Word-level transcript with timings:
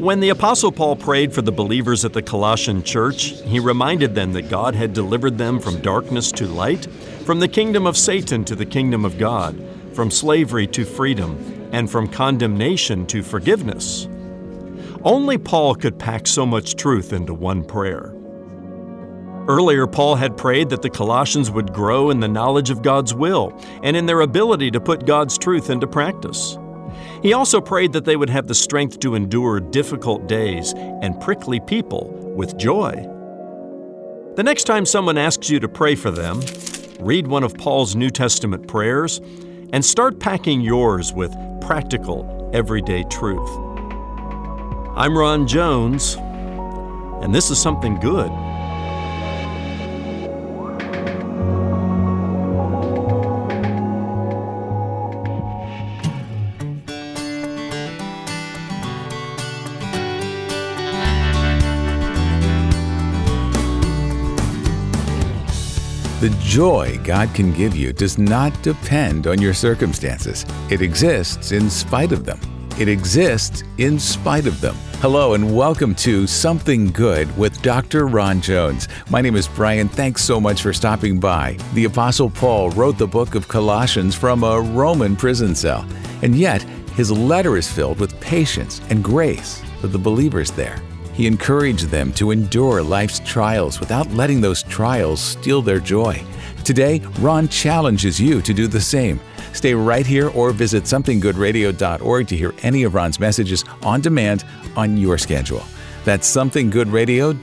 When 0.00 0.20
the 0.20 0.30
Apostle 0.30 0.72
Paul 0.72 0.96
prayed 0.96 1.34
for 1.34 1.42
the 1.42 1.52
believers 1.52 2.06
at 2.06 2.14
the 2.14 2.22
Colossian 2.22 2.82
church, 2.82 3.38
he 3.42 3.60
reminded 3.60 4.14
them 4.14 4.32
that 4.32 4.48
God 4.48 4.74
had 4.74 4.94
delivered 4.94 5.36
them 5.36 5.60
from 5.60 5.82
darkness 5.82 6.32
to 6.32 6.46
light, 6.46 6.86
from 7.26 7.38
the 7.38 7.46
kingdom 7.46 7.86
of 7.86 7.98
Satan 7.98 8.42
to 8.46 8.56
the 8.56 8.64
kingdom 8.64 9.04
of 9.04 9.18
God, 9.18 9.62
from 9.92 10.10
slavery 10.10 10.66
to 10.68 10.86
freedom, 10.86 11.68
and 11.70 11.90
from 11.90 12.08
condemnation 12.08 13.06
to 13.08 13.22
forgiveness. 13.22 14.08
Only 15.04 15.36
Paul 15.36 15.74
could 15.74 15.98
pack 15.98 16.26
so 16.26 16.46
much 16.46 16.76
truth 16.76 17.12
into 17.12 17.34
one 17.34 17.62
prayer. 17.62 18.14
Earlier, 19.48 19.86
Paul 19.86 20.14
had 20.14 20.34
prayed 20.34 20.70
that 20.70 20.80
the 20.80 20.88
Colossians 20.88 21.50
would 21.50 21.74
grow 21.74 22.08
in 22.08 22.20
the 22.20 22.26
knowledge 22.26 22.70
of 22.70 22.80
God's 22.80 23.12
will 23.12 23.52
and 23.82 23.94
in 23.94 24.06
their 24.06 24.22
ability 24.22 24.70
to 24.70 24.80
put 24.80 25.04
God's 25.04 25.36
truth 25.36 25.68
into 25.68 25.86
practice. 25.86 26.56
He 27.22 27.32
also 27.32 27.60
prayed 27.60 27.92
that 27.92 28.04
they 28.04 28.16
would 28.16 28.30
have 28.30 28.46
the 28.46 28.54
strength 28.54 29.00
to 29.00 29.14
endure 29.14 29.60
difficult 29.60 30.26
days 30.26 30.72
and 30.74 31.20
prickly 31.20 31.60
people 31.60 32.08
with 32.36 32.56
joy. 32.56 32.92
The 34.36 34.42
next 34.42 34.64
time 34.64 34.86
someone 34.86 35.18
asks 35.18 35.50
you 35.50 35.60
to 35.60 35.68
pray 35.68 35.94
for 35.94 36.10
them, 36.10 36.40
read 37.00 37.26
one 37.26 37.44
of 37.44 37.54
Paul's 37.54 37.94
New 37.94 38.10
Testament 38.10 38.68
prayers 38.68 39.20
and 39.72 39.84
start 39.84 40.18
packing 40.20 40.60
yours 40.60 41.12
with 41.12 41.34
practical, 41.60 42.50
everyday 42.52 43.04
truth. 43.04 43.50
I'm 44.96 45.16
Ron 45.16 45.46
Jones, 45.46 46.16
and 47.22 47.34
this 47.34 47.50
is 47.50 47.60
something 47.60 47.96
good. 48.00 48.30
The 66.20 66.28
joy 66.42 67.00
God 67.02 67.34
can 67.34 67.50
give 67.50 67.74
you 67.74 67.94
does 67.94 68.18
not 68.18 68.52
depend 68.62 69.26
on 69.26 69.40
your 69.40 69.54
circumstances. 69.54 70.44
It 70.68 70.82
exists 70.82 71.50
in 71.50 71.70
spite 71.70 72.12
of 72.12 72.26
them. 72.26 72.38
It 72.78 72.88
exists 72.88 73.62
in 73.78 73.98
spite 73.98 74.46
of 74.46 74.60
them. 74.60 74.74
Hello 75.00 75.32
and 75.32 75.56
welcome 75.56 75.94
to 75.94 76.26
Something 76.26 76.88
Good 76.88 77.34
with 77.38 77.62
Dr. 77.62 78.06
Ron 78.06 78.42
Jones. 78.42 78.86
My 79.08 79.22
name 79.22 79.34
is 79.34 79.48
Brian. 79.48 79.88
Thanks 79.88 80.22
so 80.22 80.38
much 80.38 80.60
for 80.60 80.74
stopping 80.74 81.18
by. 81.18 81.56
The 81.72 81.86
Apostle 81.86 82.28
Paul 82.28 82.68
wrote 82.72 82.98
the 82.98 83.06
book 83.06 83.34
of 83.34 83.48
Colossians 83.48 84.14
from 84.14 84.44
a 84.44 84.60
Roman 84.60 85.16
prison 85.16 85.54
cell, 85.54 85.86
and 86.20 86.36
yet 86.36 86.60
his 86.96 87.10
letter 87.10 87.56
is 87.56 87.72
filled 87.72 87.98
with 87.98 88.20
patience 88.20 88.82
and 88.90 89.02
grace 89.02 89.62
for 89.80 89.86
the 89.86 89.98
believers 89.98 90.50
there. 90.50 90.82
He 91.20 91.26
encouraged 91.26 91.88
them 91.88 92.14
to 92.14 92.30
endure 92.30 92.82
life's 92.82 93.20
trials 93.26 93.78
without 93.78 94.10
letting 94.12 94.40
those 94.40 94.62
trials 94.62 95.20
steal 95.20 95.60
their 95.60 95.78
joy. 95.78 96.24
Today, 96.64 97.00
Ron 97.20 97.46
challenges 97.48 98.18
you 98.18 98.40
to 98.40 98.54
do 98.54 98.66
the 98.66 98.80
same. 98.80 99.20
Stay 99.52 99.74
right 99.74 100.06
here 100.06 100.30
or 100.30 100.50
visit 100.52 100.84
somethinggoodradio.org 100.84 102.26
to 102.26 102.36
hear 102.38 102.54
any 102.62 102.84
of 102.84 102.94
Ron's 102.94 103.20
messages 103.20 103.66
on 103.82 104.00
demand 104.00 104.46
on 104.76 104.96
your 104.96 105.18
schedule. 105.18 105.62
That's 106.06 106.34
somethinggoodradio.org. 106.34 107.42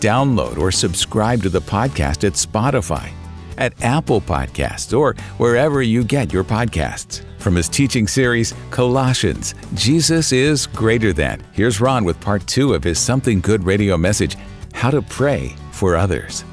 Download 0.00 0.56
or 0.56 0.72
subscribe 0.72 1.42
to 1.42 1.50
the 1.50 1.60
podcast 1.60 2.24
at 2.24 2.32
Spotify, 2.32 3.10
at 3.58 3.80
Apple 3.82 4.20
Podcasts, 4.20 4.96
or 4.96 5.14
wherever 5.38 5.82
you 5.82 6.04
get 6.04 6.32
your 6.32 6.44
podcasts. 6.44 7.22
From 7.38 7.54
his 7.54 7.68
teaching 7.68 8.06
series, 8.06 8.54
Colossians, 8.70 9.54
Jesus 9.74 10.32
is 10.32 10.66
Greater 10.66 11.12
Than. 11.12 11.42
Here's 11.52 11.80
Ron 11.80 12.04
with 12.04 12.20
part 12.20 12.46
two 12.46 12.74
of 12.74 12.82
his 12.82 12.98
Something 12.98 13.40
Good 13.40 13.64
radio 13.64 13.96
message 13.96 14.36
How 14.72 14.90
to 14.90 15.02
Pray 15.02 15.54
for 15.72 15.96
Others. 15.96 16.44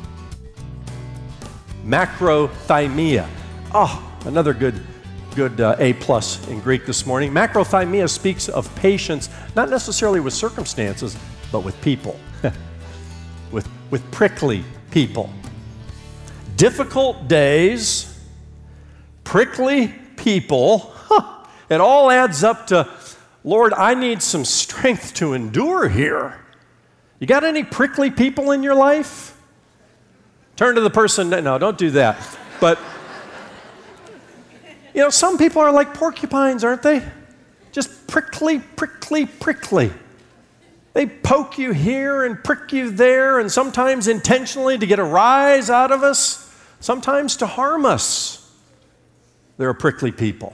Macrothymia. 1.86 3.28
Oh, 3.74 4.18
another 4.26 4.54
good 4.54 4.82
good 5.34 5.60
uh, 5.62 5.76
A 5.80 5.94
plus 5.94 6.48
in 6.48 6.60
Greek 6.60 6.86
this 6.86 7.06
morning. 7.06 7.32
Macrothymia 7.32 8.10
speaks 8.10 8.50
of 8.50 8.74
patience, 8.76 9.30
not 9.56 9.70
necessarily 9.70 10.20
with 10.20 10.34
circumstances, 10.34 11.18
but 11.52 11.62
with 11.62 11.80
people, 11.82 12.20
with, 13.52 13.68
with 13.90 14.10
prickly 14.12 14.64
people. 14.92 15.32
Difficult 16.64 17.28
days, 17.28 18.18
prickly 19.26 19.90
people, 20.16 20.94
huh, 20.96 21.46
it 21.70 21.82
all 21.82 22.10
adds 22.10 22.42
up 22.42 22.68
to, 22.68 22.90
Lord, 23.44 23.74
I 23.74 23.96
need 23.96 24.24
some 24.24 24.46
strength 24.46 25.14
to 25.16 25.34
endure 25.34 25.90
here. 25.90 26.40
You 27.20 27.28
got 27.28 27.44
any 27.44 27.66
prickly 27.66 28.10
people 28.12 28.52
in 28.52 28.64
your 28.64 28.76
life? 28.76 29.38
Turn 30.56 30.76
to 30.76 30.80
the 30.80 30.90
person, 30.90 31.30
no, 31.32 31.58
don't 31.58 31.78
do 31.78 31.92
that. 31.92 32.18
But, 32.62 32.80
you 34.94 35.02
know, 35.02 35.10
some 35.10 35.38
people 35.38 35.62
are 35.62 35.74
like 35.74 35.94
porcupines, 35.94 36.64
aren't 36.64 36.82
they? 36.82 37.06
Just 37.74 38.08
prickly, 38.08 38.60
prickly, 38.60 39.26
prickly. 39.26 39.92
They 40.94 41.08
poke 41.08 41.58
you 41.58 41.74
here 41.74 42.24
and 42.24 42.42
prick 42.42 42.72
you 42.72 42.90
there, 42.90 43.40
and 43.40 43.52
sometimes 43.52 44.08
intentionally 44.08 44.78
to 44.78 44.86
get 44.86 45.00
a 45.00 45.04
rise 45.04 45.70
out 45.70 45.92
of 45.92 46.04
us, 46.04 46.40
sometimes 46.84 47.38
to 47.38 47.48
harm 47.48 47.86
us. 47.86 48.52
They're 49.58 49.70
a 49.70 49.76
prickly 49.76 50.12
people. 50.12 50.54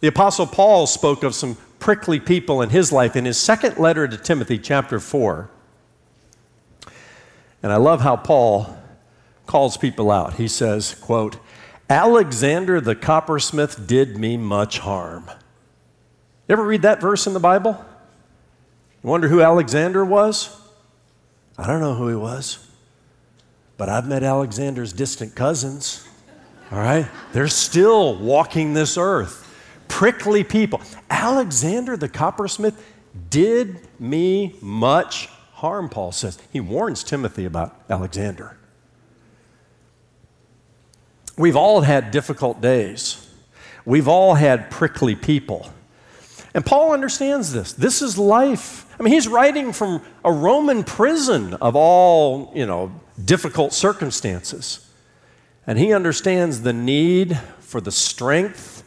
The 0.00 0.08
Apostle 0.08 0.48
Paul 0.48 0.88
spoke 0.88 1.22
of 1.22 1.32
some 1.32 1.56
prickly 1.78 2.18
people 2.18 2.60
in 2.60 2.70
his 2.70 2.90
life 2.90 3.14
in 3.14 3.24
his 3.24 3.38
second 3.38 3.78
letter 3.78 4.08
to 4.08 4.16
Timothy, 4.16 4.58
chapter 4.58 4.98
4. 4.98 5.48
And 7.62 7.70
I 7.70 7.76
love 7.76 8.00
how 8.00 8.16
Paul 8.16 8.76
calls 9.46 9.76
people 9.76 10.10
out. 10.10 10.34
He 10.34 10.48
says, 10.48 10.94
quote, 10.94 11.36
Alexander 11.88 12.80
the 12.80 12.96
coppersmith 12.96 13.86
did 13.86 14.18
me 14.18 14.36
much 14.36 14.80
harm. 14.80 15.30
You 16.48 16.54
ever 16.54 16.64
read 16.64 16.82
that 16.82 17.00
verse 17.00 17.28
in 17.28 17.32
the 17.32 17.38
Bible? 17.38 17.84
You 19.04 19.08
wonder 19.08 19.28
who 19.28 19.40
Alexander 19.40 20.04
was? 20.04 20.60
I 21.56 21.68
don't 21.68 21.80
know 21.80 21.94
who 21.94 22.08
he 22.08 22.16
was, 22.16 22.66
but 23.76 23.88
I've 23.88 24.06
met 24.06 24.22
Alexander's 24.22 24.92
distant 24.92 25.34
cousins. 25.34 26.06
All 26.70 26.78
right? 26.78 27.06
They're 27.32 27.48
still 27.48 28.16
walking 28.16 28.74
this 28.74 28.96
earth. 28.96 29.40
Prickly 29.88 30.44
people. 30.44 30.80
Alexander 31.10 31.96
the 31.96 32.08
coppersmith 32.08 32.82
did 33.30 33.80
me 34.00 34.56
much 34.60 35.28
harm, 35.52 35.88
Paul 35.88 36.12
says. 36.12 36.38
He 36.52 36.60
warns 36.60 37.04
Timothy 37.04 37.44
about 37.44 37.76
Alexander. 37.88 38.56
We've 41.36 41.56
all 41.56 41.80
had 41.80 42.10
difficult 42.10 42.60
days. 42.60 43.28
We've 43.84 44.08
all 44.08 44.34
had 44.34 44.70
prickly 44.70 45.14
people. 45.14 45.68
And 46.54 46.64
Paul 46.64 46.92
understands 46.92 47.52
this. 47.52 47.72
This 47.72 48.02
is 48.02 48.16
life. 48.16 48.86
I 48.98 49.02
mean, 49.02 49.12
he's 49.12 49.26
writing 49.26 49.72
from 49.72 50.02
a 50.24 50.30
Roman 50.30 50.84
prison 50.84 51.54
of 51.54 51.74
all, 51.74 52.52
you 52.54 52.64
know, 52.66 52.92
difficult 53.22 53.72
circumstances. 53.72 54.90
And 55.66 55.78
he 55.78 55.92
understands 55.92 56.62
the 56.62 56.72
need 56.72 57.38
for 57.60 57.80
the 57.80 57.92
strength 57.92 58.82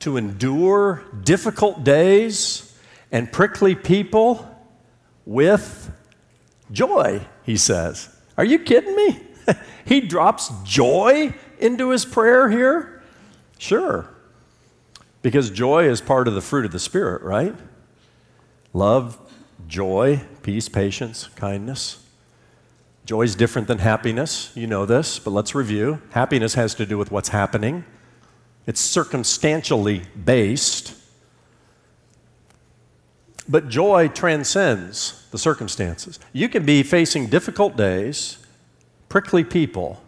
to 0.00 0.16
endure 0.16 1.02
difficult 1.22 1.82
days 1.82 2.76
and 3.10 3.30
prickly 3.32 3.74
people 3.74 4.50
with 5.24 5.90
joy, 6.70 7.22
he 7.42 7.56
says. 7.56 8.14
Are 8.36 8.44
you 8.44 8.58
kidding 8.58 8.94
me? 8.94 9.20
he 9.84 10.00
drops 10.00 10.50
joy 10.64 11.34
into 11.58 11.90
his 11.90 12.04
prayer 12.04 12.50
here? 12.50 13.02
Sure. 13.58 14.08
Because 15.22 15.50
joy 15.50 15.88
is 15.88 16.00
part 16.00 16.28
of 16.28 16.34
the 16.34 16.42
fruit 16.42 16.66
of 16.66 16.72
the 16.72 16.78
Spirit, 16.78 17.22
right? 17.22 17.54
Love, 18.72 19.18
joy, 19.66 20.20
peace, 20.42 20.68
patience, 20.68 21.28
kindness. 21.36 22.03
Joy 23.04 23.22
is 23.22 23.34
different 23.34 23.68
than 23.68 23.78
happiness. 23.78 24.50
You 24.54 24.66
know 24.66 24.86
this, 24.86 25.18
but 25.18 25.30
let's 25.30 25.54
review. 25.54 26.00
Happiness 26.10 26.54
has 26.54 26.74
to 26.76 26.86
do 26.86 26.96
with 26.96 27.10
what's 27.10 27.28
happening, 27.28 27.84
it's 28.66 28.80
circumstantially 28.80 30.02
based. 30.24 30.94
But 33.46 33.68
joy 33.68 34.08
transcends 34.08 35.26
the 35.30 35.36
circumstances. 35.36 36.18
You 36.32 36.48
can 36.48 36.64
be 36.64 36.82
facing 36.82 37.26
difficult 37.26 37.76
days, 37.76 38.38
prickly 39.10 39.44
people, 39.44 40.02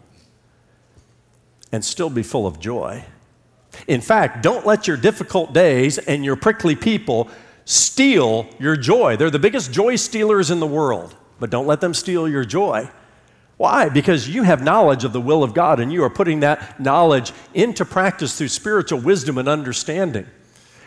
and 1.71 1.85
still 1.85 2.09
be 2.09 2.23
full 2.23 2.47
of 2.47 2.59
joy. 2.59 3.05
In 3.87 4.01
fact, 4.01 4.41
don't 4.41 4.65
let 4.65 4.87
your 4.87 4.97
difficult 4.97 5.53
days 5.53 5.99
and 5.99 6.25
your 6.25 6.35
prickly 6.35 6.75
people 6.75 7.29
steal 7.65 8.47
your 8.57 8.75
joy. 8.75 9.17
They're 9.17 9.29
the 9.29 9.37
biggest 9.37 9.71
joy 9.71 9.97
stealers 9.97 10.49
in 10.49 10.59
the 10.59 10.65
world, 10.65 11.15
but 11.39 11.49
don't 11.49 11.67
let 11.67 11.81
them 11.81 11.93
steal 11.93 12.27
your 12.27 12.45
joy. 12.45 12.89
Why? 13.57 13.89
Because 13.89 14.29
you 14.29 14.43
have 14.43 14.61
knowledge 14.63 15.03
of 15.03 15.13
the 15.13 15.21
will 15.21 15.43
of 15.43 15.53
God 15.53 15.79
and 15.79 15.91
you 15.91 16.03
are 16.03 16.09
putting 16.09 16.41
that 16.41 16.79
knowledge 16.79 17.33
into 17.55 17.85
practice 17.85 18.37
through 18.37 18.49
spiritual 18.49 18.99
wisdom 18.99 19.37
and 19.37 19.47
understanding. 19.49 20.27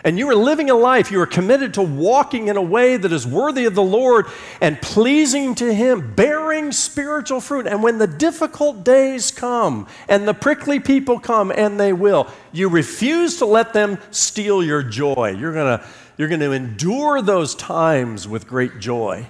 and 0.02 0.18
you 0.18 0.28
are 0.30 0.34
living 0.34 0.70
a 0.70 0.74
life, 0.74 1.10
you 1.10 1.20
are 1.20 1.26
committed 1.26 1.74
to 1.74 1.82
walking 1.82 2.48
in 2.48 2.56
a 2.56 2.62
way 2.62 2.96
that 2.96 3.12
is 3.12 3.26
worthy 3.26 3.66
of 3.66 3.74
the 3.74 3.82
Lord 3.82 4.26
and 4.60 4.80
pleasing 4.80 5.54
to 5.56 5.74
Him, 5.74 6.14
bearing 6.14 6.72
spiritual 6.72 7.40
fruit. 7.40 7.66
And 7.66 7.82
when 7.82 7.98
the 7.98 8.06
difficult 8.06 8.82
days 8.82 9.30
come 9.30 9.86
and 10.08 10.26
the 10.26 10.32
prickly 10.32 10.80
people 10.80 11.20
come, 11.20 11.52
and 11.54 11.78
they 11.78 11.92
will, 11.92 12.28
you 12.52 12.70
refuse 12.70 13.36
to 13.38 13.44
let 13.44 13.74
them 13.74 13.98
steal 14.10 14.62
your 14.64 14.82
joy. 14.82 15.34
You're 15.38 15.52
going 15.52 15.78
to 15.78 15.86
you're 16.16 16.28
going 16.28 16.40
to 16.40 16.52
endure 16.52 17.22
those 17.22 17.54
times 17.54 18.28
with 18.28 18.46
great 18.46 18.78
joy. 18.78 19.26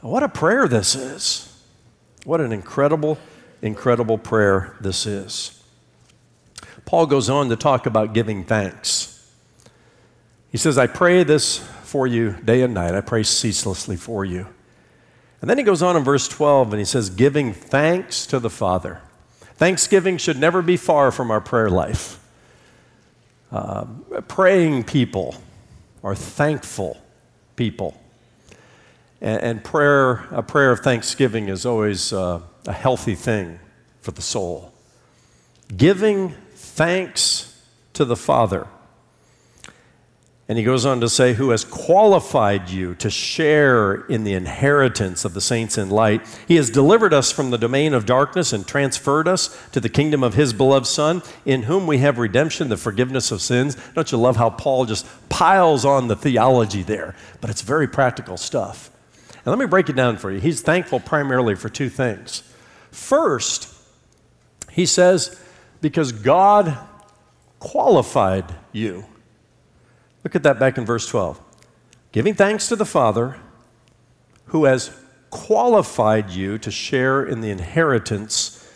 What 0.00 0.22
a 0.22 0.28
prayer 0.28 0.68
this 0.68 0.94
is. 0.94 1.44
What 2.24 2.40
an 2.40 2.52
incredible, 2.52 3.18
incredible 3.62 4.18
prayer 4.18 4.76
this 4.80 5.06
is. 5.06 5.62
Paul 6.84 7.06
goes 7.06 7.28
on 7.28 7.48
to 7.48 7.56
talk 7.56 7.86
about 7.86 8.12
giving 8.12 8.44
thanks. 8.44 9.14
He 10.50 10.58
says, 10.58 10.78
I 10.78 10.86
pray 10.86 11.24
this 11.24 11.58
for 11.82 12.06
you 12.06 12.36
day 12.44 12.62
and 12.62 12.74
night. 12.74 12.94
I 12.94 13.00
pray 13.00 13.22
ceaselessly 13.22 13.96
for 13.96 14.24
you. 14.24 14.46
And 15.40 15.48
then 15.48 15.58
he 15.58 15.64
goes 15.64 15.82
on 15.82 15.96
in 15.96 16.04
verse 16.04 16.28
12 16.28 16.72
and 16.72 16.78
he 16.78 16.84
says, 16.84 17.10
giving 17.10 17.52
thanks 17.52 18.26
to 18.26 18.38
the 18.38 18.50
Father. 18.50 19.00
Thanksgiving 19.56 20.18
should 20.18 20.38
never 20.38 20.62
be 20.62 20.76
far 20.76 21.10
from 21.10 21.30
our 21.30 21.40
prayer 21.40 21.70
life. 21.70 22.24
Uh, 23.50 23.86
praying 24.26 24.84
people 24.84 25.34
are 26.02 26.14
thankful 26.14 27.00
people. 27.56 28.00
And, 29.20 29.42
and, 29.42 29.64
prayer, 29.64 30.26
a 30.30 30.42
prayer 30.42 30.70
of 30.70 30.80
thanksgiving 30.80 31.48
is 31.48 31.66
always 31.66 32.12
uh, 32.12 32.40
a 32.66 32.72
healthy 32.72 33.14
thing 33.14 33.58
for 34.00 34.12
the 34.12 34.22
soul. 34.22 34.72
Giving 35.76 36.34
thanks 36.54 37.60
to 37.94 38.04
the 38.04 38.16
Father. 38.16 38.68
And 40.48 40.56
he 40.56 40.64
goes 40.64 40.86
on 40.86 41.00
to 41.00 41.10
say, 41.10 41.34
Who 41.34 41.50
has 41.50 41.62
qualified 41.62 42.70
you 42.70 42.94
to 42.96 43.10
share 43.10 44.06
in 44.06 44.24
the 44.24 44.32
inheritance 44.32 45.26
of 45.26 45.34
the 45.34 45.42
saints 45.42 45.76
in 45.76 45.90
light. 45.90 46.22
He 46.48 46.56
has 46.56 46.70
delivered 46.70 47.12
us 47.12 47.30
from 47.30 47.50
the 47.50 47.58
domain 47.58 47.92
of 47.92 48.06
darkness 48.06 48.54
and 48.54 48.66
transferred 48.66 49.28
us 49.28 49.54
to 49.72 49.80
the 49.80 49.90
kingdom 49.90 50.24
of 50.24 50.34
his 50.34 50.54
beloved 50.54 50.86
Son, 50.86 51.22
in 51.44 51.64
whom 51.64 51.86
we 51.86 51.98
have 51.98 52.18
redemption, 52.18 52.70
the 52.70 52.78
forgiveness 52.78 53.30
of 53.30 53.42
sins. 53.42 53.76
Don't 53.94 54.10
you 54.10 54.16
love 54.16 54.36
how 54.36 54.48
Paul 54.48 54.86
just 54.86 55.06
piles 55.28 55.84
on 55.84 56.08
the 56.08 56.16
theology 56.16 56.82
there? 56.82 57.14
But 57.42 57.50
it's 57.50 57.62
very 57.62 57.86
practical 57.86 58.38
stuff. 58.38 58.90
And 59.38 59.46
let 59.46 59.58
me 59.58 59.66
break 59.66 59.88
it 59.88 59.96
down 59.96 60.16
for 60.16 60.30
you. 60.30 60.40
He's 60.40 60.60
thankful 60.60 61.00
primarily 61.00 61.54
for 61.54 61.68
two 61.68 61.88
things. 61.88 62.42
First, 62.90 63.74
he 64.70 64.86
says, 64.86 65.40
Because 65.80 66.12
God 66.12 66.76
qualified 67.58 68.54
you. 68.72 69.04
Look 70.24 70.34
at 70.34 70.42
that 70.42 70.58
back 70.58 70.78
in 70.78 70.84
verse 70.84 71.08
12. 71.08 71.40
Giving 72.12 72.34
thanks 72.34 72.68
to 72.68 72.76
the 72.76 72.84
Father 72.84 73.36
who 74.46 74.64
has 74.64 74.90
qualified 75.30 76.30
you 76.30 76.58
to 76.58 76.70
share 76.70 77.22
in 77.24 77.40
the 77.40 77.50
inheritance 77.50 78.66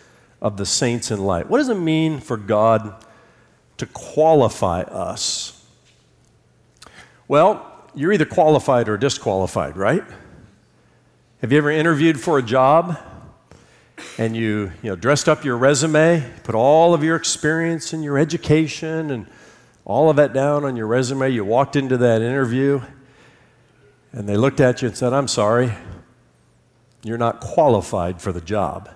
of 0.40 0.56
the 0.56 0.66
saints 0.66 1.10
in 1.10 1.20
light. 1.24 1.48
What 1.48 1.58
does 1.58 1.68
it 1.68 1.76
mean 1.76 2.20
for 2.20 2.36
God 2.36 3.04
to 3.78 3.86
qualify 3.86 4.82
us? 4.82 5.64
Well, 7.26 7.66
you're 7.94 8.12
either 8.12 8.24
qualified 8.24 8.88
or 8.88 8.96
disqualified, 8.96 9.76
right? 9.76 10.04
Have 11.42 11.50
you 11.50 11.58
ever 11.58 11.72
interviewed 11.72 12.20
for 12.20 12.38
a 12.38 12.42
job 12.42 12.96
and 14.16 14.36
you, 14.36 14.70
you 14.80 14.90
know, 14.90 14.94
dressed 14.94 15.28
up 15.28 15.44
your 15.44 15.56
resume, 15.56 16.24
put 16.44 16.54
all 16.54 16.94
of 16.94 17.02
your 17.02 17.16
experience 17.16 17.92
and 17.92 18.04
your 18.04 18.16
education 18.16 19.10
and 19.10 19.26
all 19.84 20.08
of 20.08 20.14
that 20.14 20.32
down 20.32 20.64
on 20.64 20.76
your 20.76 20.86
resume. 20.86 21.28
You 21.30 21.44
walked 21.44 21.74
into 21.74 21.96
that 21.96 22.22
interview 22.22 22.80
and 24.12 24.28
they 24.28 24.36
looked 24.36 24.60
at 24.60 24.82
you 24.82 24.88
and 24.88 24.96
said, 24.96 25.12
I'm 25.12 25.26
sorry, 25.26 25.72
you're 27.02 27.18
not 27.18 27.40
qualified 27.40 28.22
for 28.22 28.30
the 28.32 28.40
job. 28.40 28.88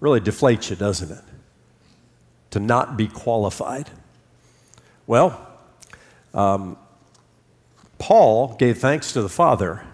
Really 0.00 0.20
deflates 0.20 0.70
you, 0.70 0.74
doesn't 0.74 1.12
it? 1.12 1.24
To 2.50 2.58
not 2.58 2.96
be 2.96 3.06
qualified. 3.06 3.90
Well, 5.06 5.40
um, 6.34 6.76
Paul 8.00 8.56
gave 8.56 8.78
thanks 8.78 9.12
to 9.12 9.22
the 9.22 9.28
Father 9.28 9.84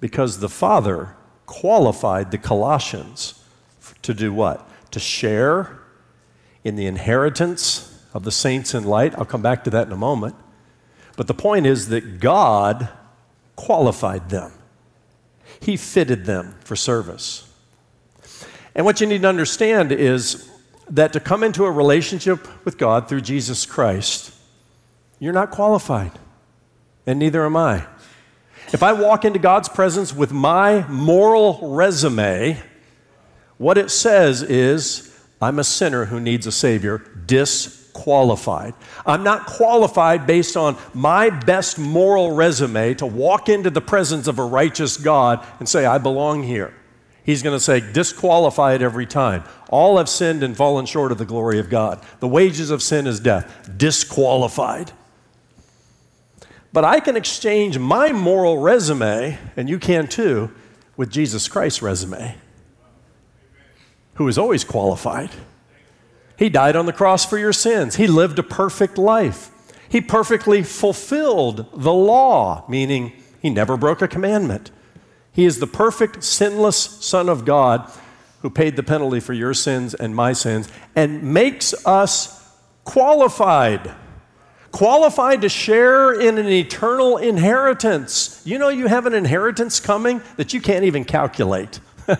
because 0.00 0.40
the 0.40 0.48
Father 0.48 1.14
qualified 1.46 2.30
the 2.30 2.38
Colossians 2.38 3.44
to 4.02 4.14
do 4.14 4.32
what? 4.32 4.68
To 4.92 5.00
share 5.00 5.78
in 6.64 6.76
the 6.76 6.86
inheritance 6.86 8.04
of 8.12 8.24
the 8.24 8.32
saints 8.32 8.74
in 8.74 8.84
light. 8.84 9.16
I'll 9.16 9.24
come 9.24 9.42
back 9.42 9.64
to 9.64 9.70
that 9.70 9.86
in 9.86 9.92
a 9.92 9.96
moment. 9.96 10.34
But 11.16 11.26
the 11.26 11.34
point 11.34 11.66
is 11.66 11.88
that 11.88 12.20
God 12.20 12.88
qualified 13.56 14.30
them, 14.30 14.52
He 15.60 15.76
fitted 15.76 16.24
them 16.24 16.56
for 16.64 16.76
service. 16.76 17.46
And 18.74 18.86
what 18.86 19.00
you 19.00 19.06
need 19.06 19.22
to 19.22 19.28
understand 19.28 19.92
is 19.92 20.48
that 20.88 21.12
to 21.12 21.20
come 21.20 21.42
into 21.42 21.64
a 21.64 21.70
relationship 21.70 22.48
with 22.64 22.78
God 22.78 23.08
through 23.08 23.20
Jesus 23.20 23.66
Christ, 23.66 24.32
you're 25.18 25.32
not 25.32 25.50
qualified, 25.50 26.12
and 27.06 27.18
neither 27.18 27.44
am 27.44 27.56
I. 27.56 27.84
If 28.72 28.84
I 28.84 28.92
walk 28.92 29.24
into 29.24 29.40
God's 29.40 29.68
presence 29.68 30.14
with 30.14 30.30
my 30.30 30.86
moral 30.86 31.58
resume, 31.74 32.62
what 33.58 33.76
it 33.76 33.90
says 33.90 34.42
is, 34.42 35.12
I'm 35.42 35.58
a 35.58 35.64
sinner 35.64 36.04
who 36.04 36.20
needs 36.20 36.46
a 36.46 36.52
Savior, 36.52 36.98
disqualified. 37.26 38.74
I'm 39.04 39.24
not 39.24 39.46
qualified 39.46 40.24
based 40.24 40.56
on 40.56 40.76
my 40.94 41.30
best 41.30 41.80
moral 41.80 42.30
resume 42.30 42.94
to 42.94 43.06
walk 43.06 43.48
into 43.48 43.70
the 43.70 43.80
presence 43.80 44.28
of 44.28 44.38
a 44.38 44.44
righteous 44.44 44.96
God 44.96 45.44
and 45.58 45.68
say, 45.68 45.84
I 45.84 45.98
belong 45.98 46.44
here. 46.44 46.72
He's 47.24 47.42
going 47.42 47.56
to 47.56 47.62
say, 47.62 47.80
disqualified 47.80 48.82
every 48.82 49.06
time. 49.06 49.42
All 49.68 49.98
have 49.98 50.08
sinned 50.08 50.44
and 50.44 50.56
fallen 50.56 50.86
short 50.86 51.10
of 51.10 51.18
the 51.18 51.26
glory 51.26 51.58
of 51.58 51.68
God. 51.68 52.04
The 52.20 52.28
wages 52.28 52.70
of 52.70 52.82
sin 52.82 53.08
is 53.08 53.18
death. 53.18 53.68
Disqualified. 53.76 54.92
But 56.72 56.84
I 56.84 57.00
can 57.00 57.16
exchange 57.16 57.78
my 57.78 58.12
moral 58.12 58.58
resume, 58.58 59.38
and 59.56 59.68
you 59.68 59.78
can 59.78 60.06
too, 60.06 60.50
with 60.96 61.10
Jesus 61.10 61.48
Christ's 61.48 61.82
resume, 61.82 62.36
who 64.14 64.28
is 64.28 64.38
always 64.38 64.64
qualified. 64.64 65.30
He 66.38 66.48
died 66.48 66.76
on 66.76 66.86
the 66.86 66.92
cross 66.92 67.26
for 67.26 67.38
your 67.38 67.52
sins. 67.52 67.96
He 67.96 68.06
lived 68.06 68.38
a 68.38 68.42
perfect 68.42 68.96
life. 68.98 69.50
He 69.88 70.00
perfectly 70.00 70.62
fulfilled 70.62 71.66
the 71.74 71.92
law, 71.92 72.64
meaning 72.68 73.12
he 73.42 73.50
never 73.50 73.76
broke 73.76 74.00
a 74.00 74.08
commandment. 74.08 74.70
He 75.32 75.44
is 75.44 75.58
the 75.58 75.66
perfect, 75.66 76.22
sinless 76.22 76.76
Son 76.76 77.28
of 77.28 77.44
God 77.44 77.90
who 78.42 78.50
paid 78.50 78.76
the 78.76 78.82
penalty 78.82 79.20
for 79.20 79.32
your 79.32 79.54
sins 79.54 79.94
and 79.94 80.14
my 80.14 80.32
sins 80.32 80.68
and 80.96 81.22
makes 81.22 81.74
us 81.86 82.54
qualified. 82.84 83.92
Qualified 84.72 85.42
to 85.42 85.48
share 85.48 86.12
in 86.18 86.38
an 86.38 86.46
eternal 86.46 87.16
inheritance. 87.16 88.40
You 88.44 88.58
know, 88.58 88.68
you 88.68 88.86
have 88.86 89.06
an 89.06 89.14
inheritance 89.14 89.80
coming 89.80 90.22
that 90.36 90.52
you 90.52 90.60
can't 90.60 90.84
even 90.84 91.04
calculate. 91.04 91.80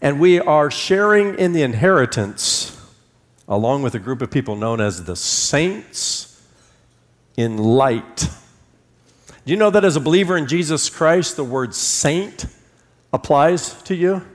And 0.00 0.20
we 0.20 0.38
are 0.38 0.70
sharing 0.70 1.38
in 1.38 1.52
the 1.52 1.62
inheritance 1.62 2.72
along 3.48 3.82
with 3.82 3.94
a 3.94 3.98
group 3.98 4.22
of 4.22 4.30
people 4.30 4.56
known 4.56 4.80
as 4.80 5.04
the 5.04 5.16
saints 5.16 6.46
in 7.36 7.56
light. 7.56 8.28
Do 9.44 9.52
you 9.52 9.56
know 9.56 9.70
that 9.70 9.84
as 9.84 9.96
a 9.96 10.00
believer 10.00 10.36
in 10.36 10.46
Jesus 10.46 10.90
Christ, 10.90 11.36
the 11.36 11.44
word 11.44 11.74
saint 11.74 12.46
applies 13.12 13.82
to 13.84 13.94
you? 13.94 14.26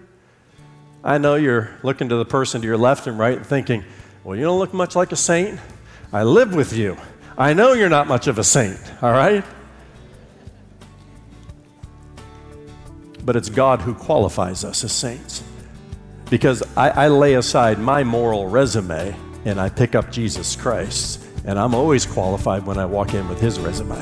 I 1.03 1.17
know 1.17 1.36
you're 1.36 1.72
looking 1.84 2.10
to 2.10 2.15
the 2.15 2.25
person 2.25 2.62
to 2.62 2.67
your 2.67 2.77
left 2.77 3.08
and 3.08 3.20
right 3.20 3.38
and 3.38 3.46
thinking, 3.46 3.84
well, 4.23 4.37
you 4.37 4.43
don't 4.43 4.59
look 4.59 4.73
much 4.73 4.95
like 4.95 5.11
a 5.11 5.15
saint. 5.15 5.59
I 6.13 6.23
live 6.23 6.53
with 6.53 6.73
you. 6.73 6.97
I 7.37 7.53
know 7.53 7.73
you're 7.73 7.89
not 7.89 8.07
much 8.07 8.27
of 8.27 8.37
a 8.37 8.43
saint, 8.43 8.79
all 9.01 9.11
right? 9.11 9.43
But 13.23 13.35
it's 13.35 13.49
God 13.49 13.81
who 13.81 13.93
qualifies 13.93 14.63
us 14.63 14.83
as 14.83 14.91
saints 14.91 15.43
because 16.29 16.63
I, 16.77 16.89
I 16.89 17.07
lay 17.09 17.35
aside 17.35 17.77
my 17.77 18.03
moral 18.03 18.47
resume 18.47 19.15
and 19.45 19.59
I 19.59 19.69
pick 19.69 19.95
up 19.95 20.11
Jesus 20.11 20.55
Christ. 20.55 21.23
And 21.43 21.57
I'm 21.59 21.73
always 21.73 22.05
qualified 22.05 22.65
when 22.65 22.77
I 22.77 22.85
walk 22.85 23.13
in 23.13 23.27
with 23.27 23.39
his 23.39 23.59
resume. 23.59 23.99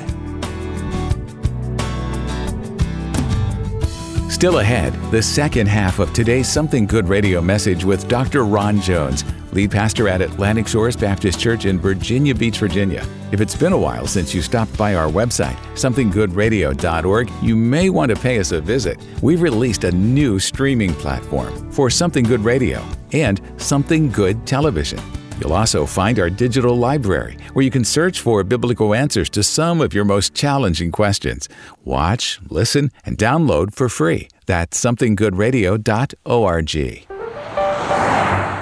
Still 4.30 4.60
ahead, 4.60 4.94
the 5.12 5.22
second 5.22 5.68
half 5.68 6.00
of 6.00 6.14
today's 6.14 6.48
Something 6.48 6.86
Good 6.86 7.08
radio 7.10 7.42
message 7.42 7.84
with 7.84 8.08
Dr. 8.08 8.46
Ron 8.46 8.80
Jones, 8.80 9.24
lead 9.52 9.72
pastor 9.72 10.08
at 10.08 10.22
Atlantic 10.22 10.68
Shores 10.68 10.96
Baptist 10.96 11.40
Church 11.40 11.66
in 11.66 11.80
Virginia 11.80 12.36
Beach, 12.36 12.58
Virginia. 12.58 13.06
If 13.32 13.42
it's 13.42 13.56
been 13.56 13.74
a 13.74 13.78
while 13.78 14.08
since 14.08 14.34
you 14.34 14.42
stopped 14.42 14.76
by 14.78 14.96
our 14.96 15.08
website, 15.08 15.58
somethinggoodradio.org, 15.76 17.32
you 17.42 17.56
may 17.56 17.90
want 17.90 18.10
to 18.10 18.16
pay 18.16 18.40
us 18.40 18.52
a 18.52 18.62
visit. 18.62 19.00
We've 19.22 19.42
released 19.42 19.84
a 19.84 19.92
new 19.92 20.40
streaming 20.40 20.94
platform 20.94 21.72
for 21.72 21.90
Something 21.90 22.24
Good 22.24 22.42
Radio 22.42 22.84
and 23.12 23.42
Something 23.58 24.10
Good 24.10 24.48
Television. 24.48 25.00
You'll 25.40 25.54
also 25.54 25.86
find 25.86 26.20
our 26.20 26.30
digital 26.30 26.76
library, 26.76 27.38
where 27.54 27.64
you 27.64 27.72
can 27.72 27.86
search 27.86 28.20
for 28.20 28.44
biblical 28.44 28.94
answers 28.94 29.30
to 29.32 29.42
some 29.42 29.80
of 29.80 29.94
your 29.94 30.04
most 30.04 30.34
challenging 30.34 30.92
questions. 30.92 31.48
Watch, 31.86 32.42
listen, 32.50 32.92
and 33.06 33.18
download 33.18 33.74
for 33.74 33.88
free. 33.88 34.28
That's 34.48 34.84
somethinggoodradio.org. 34.84 37.09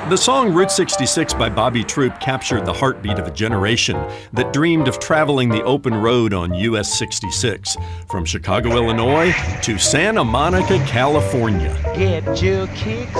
The 0.09 0.15
song 0.15 0.53
Route 0.53 0.71
66 0.71 1.33
by 1.33 1.49
Bobby 1.49 1.83
Troup 1.83 2.17
captured 2.21 2.65
the 2.65 2.71
heartbeat 2.71 3.19
of 3.19 3.27
a 3.27 3.31
generation 3.31 3.97
that 4.31 4.53
dreamed 4.53 4.87
of 4.87 4.99
traveling 4.99 5.49
the 5.49 5.61
open 5.63 5.93
road 5.93 6.33
on 6.33 6.53
US 6.53 6.97
66 6.97 7.75
from 8.07 8.23
Chicago, 8.23 8.77
Illinois 8.77 9.33
to 9.63 9.77
Santa 9.77 10.23
Monica, 10.23 10.79
California. 10.85 11.75
Get 11.93 12.41
your 12.41 12.67
kicks 12.67 13.17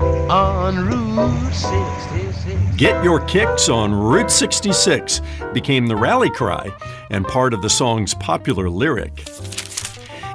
on 0.00 0.86
Route 0.86 1.52
66. 1.52 2.76
Get 2.76 3.02
Your 3.02 3.18
Kicks 3.26 3.68
on 3.68 3.92
Route 3.92 4.30
66 4.30 5.20
became 5.52 5.88
the 5.88 5.96
rally 5.96 6.30
cry 6.30 6.72
and 7.10 7.26
part 7.26 7.52
of 7.52 7.62
the 7.62 7.70
song's 7.70 8.14
popular 8.14 8.70
lyric. 8.70 9.24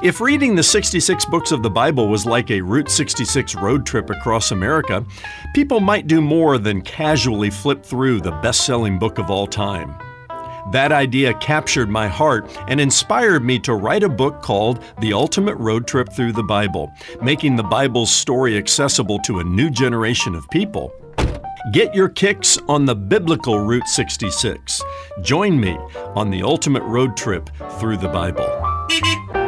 If 0.04 0.20
reading 0.20 0.54
the 0.54 0.64
66 0.64 1.24
books 1.28 1.54
of 1.54 1.64
the 1.64 1.70
Bible 1.70 2.10
was 2.10 2.26
like 2.26 2.52
a 2.52 2.60
Route 2.60 2.92
66 2.92 3.56
road 3.56 3.86
trip 3.86 4.10
across 4.10 4.52
America, 4.52 5.06
people 5.54 5.80
might 5.80 6.08
do 6.08 6.20
more 6.20 6.58
than 6.58 6.82
casually 6.82 7.50
flip 7.50 7.86
through 7.86 8.20
the 8.20 8.34
best 8.44 8.66
selling 8.66 9.00
book 9.00 9.18
of 9.18 9.30
all 9.30 9.48
time. 9.48 9.98
That 10.74 10.92
idea 10.92 11.34
captured 11.36 11.88
my 11.88 12.10
heart 12.10 12.54
and 12.68 12.82
inspired 12.82 13.46
me 13.46 13.60
to 13.60 13.76
write 13.76 14.04
a 14.04 14.10
book 14.10 14.42
called 14.42 14.84
The 15.00 15.14
Ultimate 15.14 15.56
Road 15.56 15.88
Trip 15.88 16.12
Through 16.12 16.34
the 16.34 16.44
Bible, 16.44 16.92
making 17.22 17.56
the 17.56 17.64
Bible's 17.64 18.12
story 18.12 18.58
accessible 18.58 19.20
to 19.20 19.40
a 19.40 19.44
new 19.46 19.70
generation 19.70 20.36
of 20.36 20.50
people. 20.50 20.94
Get 21.72 21.96
your 21.96 22.10
kicks 22.10 22.58
on 22.68 22.84
the 22.84 22.96
biblical 22.96 23.60
Route 23.60 23.88
66. 23.88 24.82
Join 25.22 25.58
me 25.58 25.78
on 26.14 26.30
the 26.30 26.44
ultimate 26.44 26.84
road 26.84 27.16
trip 27.16 27.50
through 27.80 27.96
the 27.96 28.10
Bible. 28.10 29.43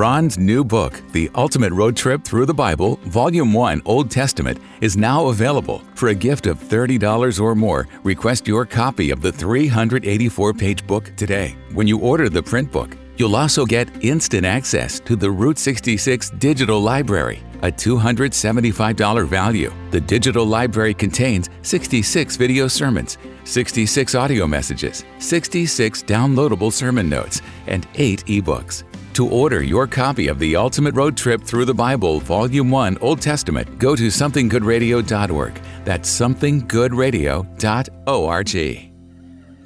Ron's 0.00 0.38
new 0.38 0.64
book, 0.64 1.02
The 1.12 1.30
Ultimate 1.34 1.74
Road 1.74 1.94
Trip 1.94 2.24
Through 2.24 2.46
the 2.46 2.54
Bible, 2.54 2.96
Volume 3.02 3.52
1, 3.52 3.82
Old 3.84 4.10
Testament, 4.10 4.58
is 4.80 4.96
now 4.96 5.26
available. 5.26 5.82
For 5.94 6.08
a 6.08 6.14
gift 6.14 6.46
of 6.46 6.58
$30 6.58 7.38
or 7.38 7.54
more, 7.54 7.86
request 8.02 8.48
your 8.48 8.64
copy 8.64 9.10
of 9.10 9.20
the 9.20 9.30
384 9.30 10.54
page 10.54 10.86
book 10.86 11.12
today. 11.18 11.54
When 11.74 11.86
you 11.86 11.98
order 11.98 12.30
the 12.30 12.42
print 12.42 12.72
book, 12.72 12.96
you'll 13.18 13.36
also 13.36 13.66
get 13.66 13.90
instant 14.02 14.46
access 14.46 15.00
to 15.00 15.16
the 15.16 15.30
Route 15.30 15.58
66 15.58 16.30
Digital 16.38 16.80
Library, 16.80 17.42
a 17.60 17.70
$275 17.70 19.26
value. 19.26 19.70
The 19.90 20.00
digital 20.00 20.46
library 20.46 20.94
contains 20.94 21.50
66 21.60 22.36
video 22.36 22.68
sermons, 22.68 23.18
66 23.44 24.14
audio 24.14 24.46
messages, 24.46 25.04
66 25.18 26.04
downloadable 26.04 26.72
sermon 26.72 27.06
notes, 27.10 27.42
and 27.66 27.86
8 27.96 28.24
ebooks. 28.24 28.84
To 29.14 29.28
order 29.28 29.62
your 29.62 29.86
copy 29.88 30.28
of 30.28 30.38
The 30.38 30.54
Ultimate 30.54 30.94
Road 30.94 31.16
Trip 31.16 31.42
Through 31.42 31.64
the 31.64 31.74
Bible, 31.74 32.20
Volume 32.20 32.70
1, 32.70 32.98
Old 33.00 33.20
Testament, 33.20 33.76
go 33.78 33.96
to 33.96 34.06
somethinggoodradio.org. 34.06 35.60
That's 35.84 36.08
somethinggoodradio.org. 36.08 38.90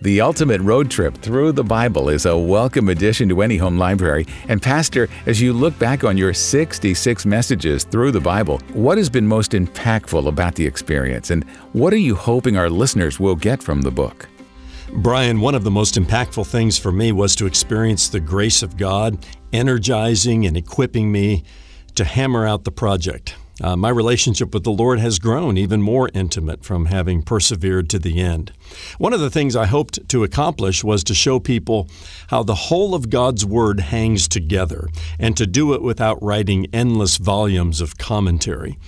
The 0.01 0.21
Ultimate 0.21 0.61
Road 0.63 0.91
Trip 0.91 1.17
Through 1.19 1.53
the 1.53 1.63
Bible 1.63 2.09
is 2.09 2.27
a 2.27 2.37
welcome 2.37 2.89
addition 2.89 3.29
to 3.29 3.43
any 3.43 3.59
home 3.59 3.79
library. 3.79 4.27
And, 4.49 4.61
Pastor, 4.63 5.09
as 5.27 5.43
you 5.43 5.53
look 5.53 5.79
back 5.79 6.05
on 6.05 6.17
your 6.17 6.33
66 6.33 7.27
messages 7.27 7.85
through 7.85 8.13
the 8.13 8.21
Bible, 8.21 8.61
what 8.73 8.97
has 8.97 9.11
been 9.11 9.27
most 9.27 9.53
impactful 9.53 10.27
about 10.27 10.55
the 10.55 10.65
experience? 10.67 11.31
And 11.31 11.45
what 11.75 11.93
are 11.93 11.99
you 11.99 12.15
hoping 12.15 12.57
our 12.57 12.71
listeners 12.71 13.21
will 13.21 13.37
get 13.37 13.63
from 13.63 13.83
the 13.83 13.91
book? 13.91 14.27
Brian, 14.99 15.41
one 15.41 15.57
of 15.57 15.65
the 15.65 15.71
most 15.73 15.97
impactful 15.97 16.47
things 16.47 16.79
for 16.79 16.93
me 16.93 17.11
was 17.11 17.35
to 17.37 17.47
experience 17.47 18.09
the 18.09 18.21
grace 18.21 18.63
of 18.63 18.77
God 18.77 19.27
energizing 19.53 20.47
and 20.47 20.57
equipping 20.57 21.11
me 21.11 21.43
to 21.97 22.05
hammer 22.05 22.47
out 22.47 22.65
the 22.65 22.71
project. 22.71 23.35
Uh, 23.61 23.77
my 23.77 23.89
relationship 23.89 24.55
with 24.55 24.65
the 24.65 24.71
Lord 24.71 24.99
has 25.01 25.19
grown 25.19 25.57
even 25.57 25.83
more 25.83 26.11
intimate 26.15 26.65
from 26.65 26.87
having 26.87 27.23
persevered 27.23 27.91
to 27.91 27.99
the 27.99 28.21
end. 28.21 28.53
One 28.99 29.13
of 29.13 29.21
the 29.21 29.31
things 29.31 29.55
I 29.55 29.67
hoped 29.67 30.09
to 30.09 30.25
accomplish 30.25 30.83
was 30.83 31.05
to 31.05 31.15
show 31.15 31.39
people 31.39 31.89
how 32.29 32.43
the 32.43 32.55
whole 32.55 32.95
of 32.95 33.11
God's 33.11 33.45
Word 33.45 33.81
hangs 33.81 34.27
together 34.27 34.89
and 35.19 35.37
to 35.37 35.47
do 35.47 35.75
it 35.75 35.83
without 35.83 36.23
writing 36.23 36.67
endless 36.73 37.17
volumes 37.17 37.81
of 37.81 37.99
commentary. 37.99 38.79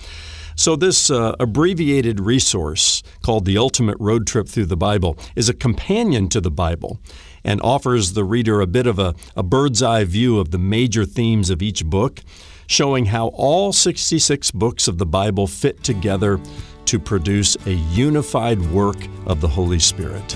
So, 0.59 0.75
this 0.75 1.11
uh, 1.11 1.35
abbreviated 1.39 2.19
resource 2.19 3.03
called 3.21 3.45
The 3.45 3.59
Ultimate 3.59 3.95
Road 3.99 4.25
Trip 4.25 4.47
Through 4.47 4.65
the 4.65 4.75
Bible 4.75 5.15
is 5.35 5.49
a 5.49 5.53
companion 5.53 6.29
to 6.29 6.41
the 6.41 6.49
Bible 6.49 6.99
and 7.43 7.61
offers 7.61 8.13
the 8.13 8.23
reader 8.23 8.59
a 8.59 8.65
bit 8.65 8.87
of 8.87 8.97
a, 8.97 9.13
a 9.35 9.43
bird's 9.43 9.83
eye 9.83 10.03
view 10.03 10.39
of 10.39 10.49
the 10.49 10.57
major 10.57 11.05
themes 11.05 11.51
of 11.51 11.61
each 11.61 11.85
book 11.85 12.21
showing 12.65 13.05
how 13.05 13.27
all 13.27 13.71
66 13.71 14.49
books 14.49 14.87
of 14.87 14.97
the 14.97 15.05
Bible 15.05 15.45
fit 15.45 15.83
together 15.83 16.39
to 16.85 16.99
produce 16.99 17.55
a 17.67 17.73
unified 17.73 18.59
work 18.71 18.97
of 19.27 19.41
the 19.41 19.47
Holy 19.47 19.79
Spirit. 19.79 20.35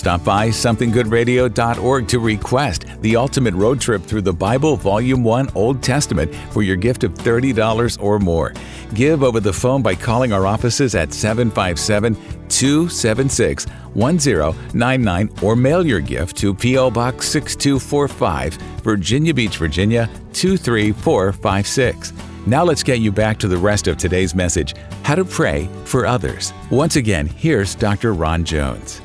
Stop 0.00 0.24
by 0.24 0.48
somethinggoodradio.org 0.48 2.08
to 2.08 2.20
request 2.20 2.86
the 3.02 3.16
ultimate 3.16 3.52
road 3.52 3.78
trip 3.78 4.02
through 4.02 4.22
the 4.22 4.32
Bible, 4.32 4.74
Volume 4.76 5.22
1, 5.22 5.50
Old 5.54 5.82
Testament, 5.82 6.34
for 6.52 6.62
your 6.62 6.76
gift 6.76 7.04
of 7.04 7.12
$30 7.12 8.02
or 8.02 8.18
more. 8.18 8.54
Give 8.94 9.22
over 9.22 9.40
the 9.40 9.52
phone 9.52 9.82
by 9.82 9.94
calling 9.94 10.32
our 10.32 10.46
offices 10.46 10.94
at 10.94 11.12
757 11.12 12.14
276 12.48 13.66
1099 13.92 15.30
or 15.42 15.54
mail 15.54 15.86
your 15.86 16.00
gift 16.00 16.34
to 16.38 16.54
P.O. 16.54 16.90
Box 16.92 17.28
6245, 17.28 18.54
Virginia 18.82 19.34
Beach, 19.34 19.58
Virginia 19.58 20.08
23456. 20.32 22.14
Now 22.46 22.64
let's 22.64 22.82
get 22.82 23.00
you 23.00 23.12
back 23.12 23.38
to 23.40 23.48
the 23.48 23.58
rest 23.58 23.86
of 23.86 23.98
today's 23.98 24.34
message 24.34 24.74
How 25.02 25.16
to 25.16 25.26
Pray 25.26 25.68
for 25.84 26.06
Others. 26.06 26.54
Once 26.70 26.96
again, 26.96 27.26
here's 27.26 27.74
Dr. 27.74 28.14
Ron 28.14 28.46
Jones. 28.46 29.02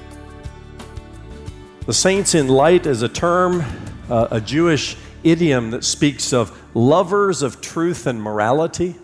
The 1.85 1.93
saints 1.93 2.33
in 2.33 2.47
light 2.47 2.87
is 2.87 3.03
a 3.03 3.09
term, 3.09 3.63
uh, 4.09 4.29
a 4.31 4.41
Jewish 4.41 4.97
idiom 5.23 5.69
that 5.69 5.83
speaks 5.83 6.33
of 6.33 6.59
lovers 6.75 7.43
of 7.43 7.61
truth 7.61 8.07
and 8.07 8.19
morality. 8.19 8.95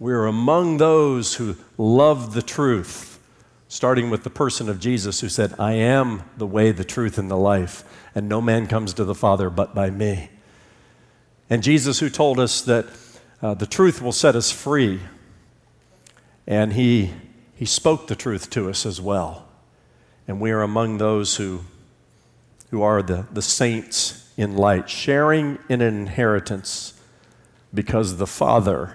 We're 0.00 0.26
among 0.26 0.78
those 0.78 1.34
who 1.34 1.54
love 1.78 2.34
the 2.34 2.42
truth, 2.42 3.20
starting 3.68 4.10
with 4.10 4.24
the 4.24 4.30
person 4.30 4.68
of 4.68 4.80
Jesus 4.80 5.20
who 5.20 5.28
said, 5.28 5.54
I 5.60 5.74
am 5.74 6.24
the 6.36 6.46
way, 6.46 6.72
the 6.72 6.82
truth, 6.82 7.18
and 7.18 7.30
the 7.30 7.36
life, 7.36 7.84
and 8.16 8.28
no 8.28 8.40
man 8.40 8.66
comes 8.66 8.92
to 8.94 9.04
the 9.04 9.14
Father 9.14 9.48
but 9.48 9.72
by 9.72 9.90
me. 9.90 10.30
And 11.48 11.62
Jesus 11.62 12.00
who 12.00 12.10
told 12.10 12.40
us 12.40 12.62
that 12.62 12.86
uh, 13.42 13.54
the 13.54 13.66
truth 13.66 14.02
will 14.02 14.10
set 14.10 14.34
us 14.34 14.50
free, 14.50 14.98
and 16.48 16.72
he, 16.72 17.12
he 17.54 17.64
spoke 17.64 18.08
the 18.08 18.16
truth 18.16 18.50
to 18.50 18.68
us 18.68 18.84
as 18.84 19.00
well. 19.00 19.46
And 20.30 20.40
we 20.40 20.52
are 20.52 20.62
among 20.62 20.98
those 20.98 21.34
who, 21.38 21.62
who 22.70 22.82
are 22.82 23.02
the, 23.02 23.26
the 23.32 23.42
saints 23.42 24.32
in 24.36 24.56
light, 24.56 24.88
sharing 24.88 25.58
in 25.68 25.80
an 25.80 25.92
inheritance 25.92 26.94
because 27.74 28.16
the 28.16 28.28
Father 28.28 28.94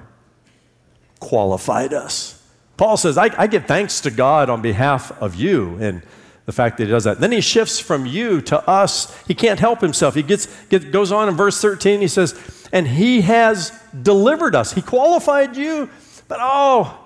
qualified 1.20 1.94
us. 1.94 2.42
Paul 2.78 2.96
says, 2.96 3.18
I, 3.18 3.32
I 3.38 3.48
give 3.48 3.66
thanks 3.66 4.00
to 4.00 4.12
God 4.12 4.50
on 4.50 4.62
behalf 4.62 5.12
of 5.22 5.36
you 5.36 5.78
and 5.82 6.04
the 6.46 6.54
fact 6.54 6.78
that 6.78 6.86
he 6.86 6.90
does 6.90 7.04
that. 7.04 7.20
Then 7.20 7.34
he 7.34 7.42
shifts 7.42 7.82
from 7.82 8.06
you 8.06 8.40
to 8.44 8.66
us. 8.66 9.22
He 9.28 9.36
can't 9.36 9.60
help 9.60 9.82
himself. 9.82 10.16
He 10.16 10.24
gets, 10.24 10.48
get, 10.68 10.90
goes 10.94 11.12
on 11.12 11.28
in 11.28 11.36
verse 11.36 11.60
13. 11.60 12.00
He 12.00 12.08
says, 12.08 12.70
And 12.72 12.88
he 12.88 13.20
has 13.20 13.78
delivered 14.04 14.56
us. 14.56 14.72
He 14.72 14.82
qualified 14.82 15.58
you, 15.58 15.90
but 16.30 16.38
oh, 16.40 17.05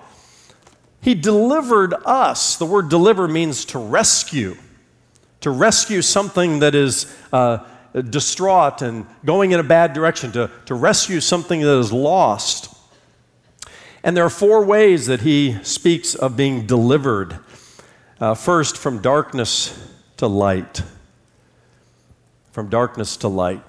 he 1.00 1.14
delivered 1.14 1.94
us. 2.04 2.56
The 2.56 2.66
word 2.66 2.88
deliver 2.88 3.26
means 3.26 3.64
to 3.66 3.78
rescue, 3.78 4.56
to 5.40 5.50
rescue 5.50 6.02
something 6.02 6.58
that 6.60 6.74
is 6.74 7.14
uh, 7.32 7.66
distraught 8.10 8.82
and 8.82 9.06
going 9.24 9.52
in 9.52 9.60
a 9.60 9.64
bad 9.64 9.92
direction, 9.92 10.32
to, 10.32 10.50
to 10.66 10.74
rescue 10.74 11.20
something 11.20 11.60
that 11.60 11.78
is 11.78 11.92
lost. 11.92 12.74
And 14.02 14.16
there 14.16 14.24
are 14.24 14.30
four 14.30 14.64
ways 14.64 15.06
that 15.06 15.20
he 15.20 15.62
speaks 15.62 16.14
of 16.14 16.36
being 16.36 16.66
delivered. 16.66 17.38
Uh, 18.18 18.34
first, 18.34 18.76
from 18.76 19.00
darkness 19.00 19.78
to 20.18 20.26
light. 20.26 20.82
From 22.52 22.68
darkness 22.68 23.16
to 23.18 23.28
light. 23.28 23.62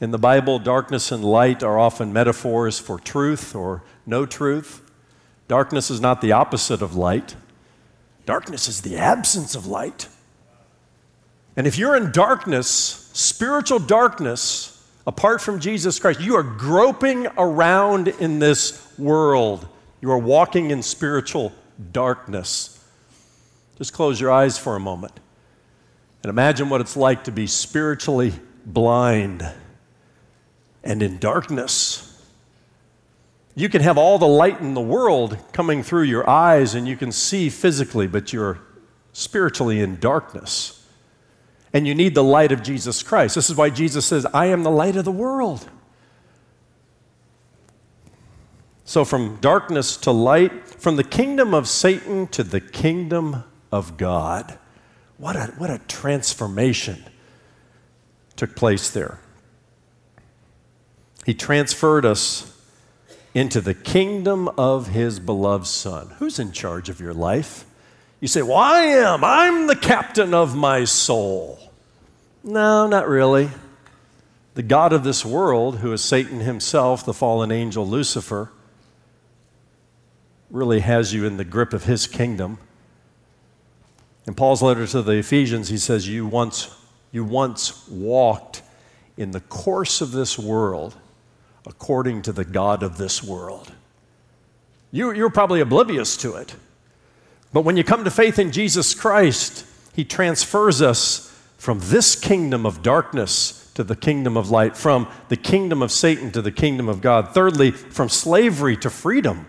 In 0.00 0.12
the 0.12 0.18
Bible, 0.18 0.60
darkness 0.60 1.10
and 1.10 1.24
light 1.24 1.64
are 1.64 1.78
often 1.78 2.12
metaphors 2.12 2.78
for 2.78 3.00
truth 3.00 3.56
or 3.56 3.82
no 4.06 4.26
truth. 4.26 4.87
Darkness 5.48 5.90
is 5.90 6.00
not 6.00 6.20
the 6.20 6.32
opposite 6.32 6.82
of 6.82 6.94
light, 6.94 7.34
darkness 8.26 8.68
is 8.68 8.82
the 8.82 8.96
absence 8.96 9.54
of 9.54 9.66
light. 9.66 10.08
And 11.56 11.66
if 11.66 11.76
you're 11.76 11.96
in 11.96 12.12
darkness, 12.12 13.10
spiritual 13.12 13.80
darkness, 13.80 14.86
apart 15.08 15.40
from 15.40 15.58
Jesus 15.58 15.98
Christ, 15.98 16.20
you 16.20 16.36
are 16.36 16.44
groping 16.44 17.26
around 17.36 18.06
in 18.06 18.38
this 18.38 18.86
world 18.96 19.66
You 20.00 20.12
are 20.12 20.18
walking 20.18 20.70
in 20.70 20.82
spiritual 20.82 21.52
darkness. 21.92 22.84
Just 23.76 23.92
close 23.92 24.20
your 24.20 24.30
eyes 24.30 24.58
for 24.58 24.76
a 24.76 24.80
moment 24.80 25.18
and 26.22 26.30
imagine 26.30 26.68
what 26.68 26.80
it's 26.80 26.96
like 26.96 27.24
to 27.24 27.32
be 27.32 27.46
spiritually 27.46 28.32
blind 28.64 29.48
and 30.84 31.02
in 31.02 31.18
darkness. 31.18 32.07
You 33.58 33.68
can 33.68 33.82
have 33.82 33.98
all 33.98 34.18
the 34.18 34.28
light 34.28 34.60
in 34.60 34.74
the 34.74 34.80
world 34.80 35.36
coming 35.52 35.82
through 35.82 36.04
your 36.04 36.30
eyes 36.30 36.76
and 36.76 36.86
you 36.86 36.96
can 36.96 37.10
see 37.10 37.50
physically, 37.50 38.06
but 38.06 38.32
you're 38.32 38.60
spiritually 39.12 39.80
in 39.80 39.98
darkness. 39.98 40.86
And 41.72 41.84
you 41.84 41.92
need 41.92 42.14
the 42.14 42.22
light 42.22 42.52
of 42.52 42.62
Jesus 42.62 43.02
Christ. 43.02 43.34
This 43.34 43.50
is 43.50 43.56
why 43.56 43.70
Jesus 43.70 44.06
says, 44.06 44.24
I 44.26 44.46
am 44.46 44.62
the 44.62 44.70
light 44.70 44.94
of 44.94 45.04
the 45.04 45.10
world. 45.10 45.68
So, 48.84 49.04
from 49.04 49.38
darkness 49.40 49.96
to 49.98 50.12
light, 50.12 50.68
from 50.68 50.94
the 50.94 51.02
kingdom 51.02 51.52
of 51.52 51.66
Satan 51.66 52.28
to 52.28 52.44
the 52.44 52.60
kingdom 52.60 53.42
of 53.72 53.96
God. 53.96 54.56
What 55.16 55.34
a, 55.34 55.46
what 55.58 55.68
a 55.68 55.80
transformation 55.88 57.02
took 58.36 58.54
place 58.54 58.88
there. 58.88 59.18
He 61.26 61.34
transferred 61.34 62.06
us 62.06 62.54
into 63.34 63.60
the 63.60 63.74
kingdom 63.74 64.48
of 64.56 64.88
his 64.88 65.20
beloved 65.20 65.66
Son. 65.66 66.14
Who's 66.18 66.38
in 66.38 66.52
charge 66.52 66.88
of 66.88 67.00
your 67.00 67.14
life? 67.14 67.64
You 68.20 68.28
say, 68.28 68.42
Well, 68.42 68.56
I 68.56 68.80
am. 68.82 69.22
I'm 69.22 69.66
the 69.66 69.76
captain 69.76 70.34
of 70.34 70.56
my 70.56 70.84
soul. 70.84 71.58
No, 72.42 72.86
not 72.86 73.08
really. 73.08 73.50
The 74.54 74.62
God 74.62 74.92
of 74.92 75.04
this 75.04 75.24
world, 75.24 75.78
who 75.78 75.92
is 75.92 76.02
Satan 76.02 76.40
himself, 76.40 77.04
the 77.04 77.14
fallen 77.14 77.52
angel 77.52 77.86
Lucifer, 77.86 78.50
really 80.50 80.80
has 80.80 81.14
you 81.14 81.24
in 81.24 81.36
the 81.36 81.44
grip 81.44 81.72
of 81.72 81.84
his 81.84 82.06
kingdom. 82.06 82.58
In 84.26 84.34
Paul's 84.34 84.62
letter 84.62 84.86
to 84.86 85.02
the 85.02 85.12
Ephesians, 85.12 85.68
he 85.68 85.78
says, 85.78 86.08
You 86.08 86.26
once, 86.26 86.74
you 87.12 87.24
once 87.24 87.86
walked 87.88 88.62
in 89.16 89.30
the 89.30 89.40
course 89.40 90.00
of 90.00 90.12
this 90.12 90.38
world 90.38 90.96
according 91.68 92.22
to 92.22 92.32
the 92.32 92.44
God 92.44 92.82
of 92.82 92.96
this 92.96 93.22
world. 93.22 93.72
You, 94.90 95.12
you're 95.12 95.30
probably 95.30 95.60
oblivious 95.60 96.16
to 96.18 96.34
it. 96.36 96.54
But 97.52 97.62
when 97.62 97.76
you 97.76 97.84
come 97.84 98.04
to 98.04 98.10
faith 98.10 98.38
in 98.38 98.52
Jesus 98.52 98.94
Christ, 98.94 99.66
he 99.94 100.04
transfers 100.04 100.80
us 100.80 101.26
from 101.58 101.80
this 101.82 102.14
kingdom 102.14 102.64
of 102.64 102.82
darkness 102.82 103.70
to 103.74 103.84
the 103.84 103.96
kingdom 103.96 104.36
of 104.36 104.50
light, 104.50 104.76
from 104.76 105.08
the 105.28 105.36
kingdom 105.36 105.82
of 105.82 105.92
Satan 105.92 106.30
to 106.32 106.42
the 106.42 106.52
kingdom 106.52 106.88
of 106.88 107.00
God. 107.00 107.34
Thirdly, 107.34 107.70
from 107.70 108.08
slavery 108.08 108.76
to 108.78 108.90
freedom. 108.90 109.46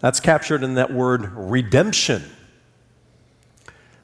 That's 0.00 0.20
captured 0.20 0.62
in 0.62 0.74
that 0.74 0.92
word 0.92 1.32
redemption. 1.34 2.22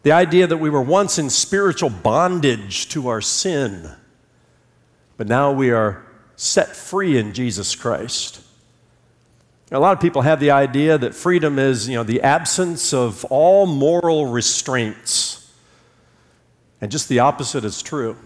The 0.05 0.13
idea 0.13 0.47
that 0.47 0.57
we 0.57 0.71
were 0.71 0.83
once 0.83 1.19
in 1.19 1.31
spiritual 1.31 1.91
bondage 1.91 2.89
to 2.91 3.09
our 3.09 3.21
sin, 3.21 3.91
but 5.17 5.29
now 5.29 5.53
we 5.53 5.71
are 5.71 6.05
set 6.37 6.75
free 6.75 7.17
in 7.19 7.33
Jesus 7.33 7.75
Christ. 7.75 8.41
A 9.71 9.79
lot 9.79 9.93
of 9.93 10.01
people 10.01 10.23
have 10.23 10.39
the 10.39 10.51
idea 10.51 10.99
that 10.99 11.15
freedom 11.15 11.59
is, 11.59 11.89
you 11.89 11.95
know, 11.95 12.03
the 12.03 12.21
absence 12.21 12.93
of 12.93 13.25
all 13.27 13.65
moral 13.65 14.27
restraints. 14.27 15.51
And 16.81 16.91
just 16.91 17.09
the 17.09 17.21
opposite 17.21 17.65
is 17.65 17.81
true. 17.81 18.17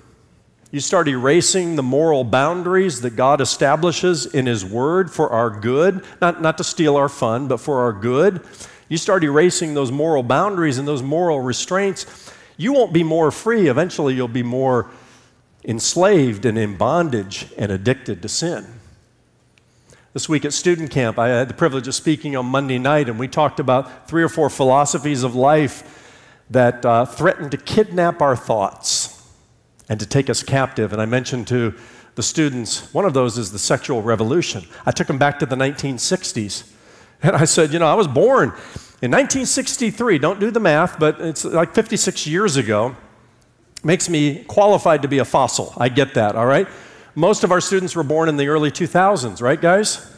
You 0.73 0.81
start 0.81 1.07
erasing 1.07 1.77
the 1.77 1.83
moral 1.83 2.25
boundaries 2.25 3.03
that 3.03 3.15
God 3.15 3.41
establishes 3.41 4.27
in 4.27 4.47
His 4.47 4.65
Word 4.65 5.13
for 5.13 5.31
our 5.31 5.49
good, 5.49 6.05
not, 6.21 6.43
not 6.43 6.59
to 6.59 6.65
steal 6.65 6.97
our 6.97 7.09
fun, 7.09 7.47
but 7.47 7.61
for 7.61 7.81
our 7.81 7.93
good. 7.93 8.41
You 8.89 8.97
start 8.97 9.23
erasing 9.23 9.75
those 9.75 9.93
moral 9.93 10.25
boundaries 10.25 10.79
and 10.79 10.89
those 10.89 11.03
moral 11.03 11.41
restraints, 11.41 12.33
you 12.57 12.73
won't 12.73 12.93
be 12.93 13.03
more 13.03 13.31
free. 13.31 13.69
Eventually, 13.69 14.15
you'll 14.15 14.29
be 14.29 14.43
more 14.43 14.91
enslaved 15.67 16.47
and 16.47 16.57
in 16.57 16.77
bondage 16.77 17.49
and 17.59 17.73
addicted 17.73 18.23
to 18.23 18.29
sin. 18.29 18.65
This 20.13 20.29
week 20.29 20.47
at 20.47 20.55
student 20.55 20.91
camp, 20.91 21.19
I 21.19 21.29
had 21.29 21.49
the 21.49 21.55
privilege 21.55 21.89
of 21.89 21.95
speaking 21.95 22.37
on 22.37 22.47
Monday 22.47 22.79
night, 22.79 23.09
and 23.09 23.19
we 23.19 23.29
talked 23.29 23.61
about 23.61 24.09
three 24.09 24.23
or 24.23 24.31
four 24.31 24.49
philosophies 24.49 25.23
of 25.23 25.35
life 25.35 25.93
that 26.49 26.87
uh, 26.87 27.05
threaten 27.05 27.51
to 27.51 27.57
kidnap 27.59 28.23
our 28.23 28.37
thoughts 28.37 29.29
and 29.89 30.01
to 30.01 30.07
take 30.07 30.31
us 30.31 30.43
captive. 30.43 30.93
And 30.93 31.03
I 31.03 31.05
mentioned 31.05 31.49
to 31.49 31.75
the 32.15 32.23
students, 32.23 32.95
one 32.95 33.05
of 33.05 33.13
those 33.13 33.37
is 33.37 33.53
the 33.53 33.59
sexual 33.59 34.01
revolution. 34.01 34.65
I 34.87 34.91
took 34.91 35.07
them 35.07 35.19
back 35.19 35.39
to 35.41 35.47
the 35.47 35.57
1960s. 35.57 36.73
And 37.23 37.35
I 37.35 37.47
said, 37.47 37.73
you 37.73 37.79
know, 37.79 37.87
I 37.87 37.95
was 37.95 38.07
born 38.07 38.51
in 39.01 39.11
1963. 39.11 40.19
Don't 40.19 40.39
do 40.39 40.51
the 40.51 40.61
math, 40.61 40.99
but 40.99 41.21
it's 41.21 41.45
like 41.45 41.75
56 41.75 42.27
years 42.27 42.57
ago. 42.57 42.95
Makes 43.87 44.09
me 44.09 44.43
qualified 44.49 45.03
to 45.03 45.09
be 45.09 45.19
a 45.19 45.25
fossil. 45.25 45.73
I 45.77 45.89
get 45.91 46.15
that, 46.15 46.35
all 46.35 46.45
right? 46.45 46.67
Most 47.15 47.45
of 47.45 47.53
our 47.53 47.61
students 47.61 47.95
were 47.95 48.03
born 48.03 48.29
in 48.29 48.37
the 48.37 48.49
early 48.49 48.73
2000s, 48.73 49.41
right, 49.41 49.61
guys? 49.61 50.13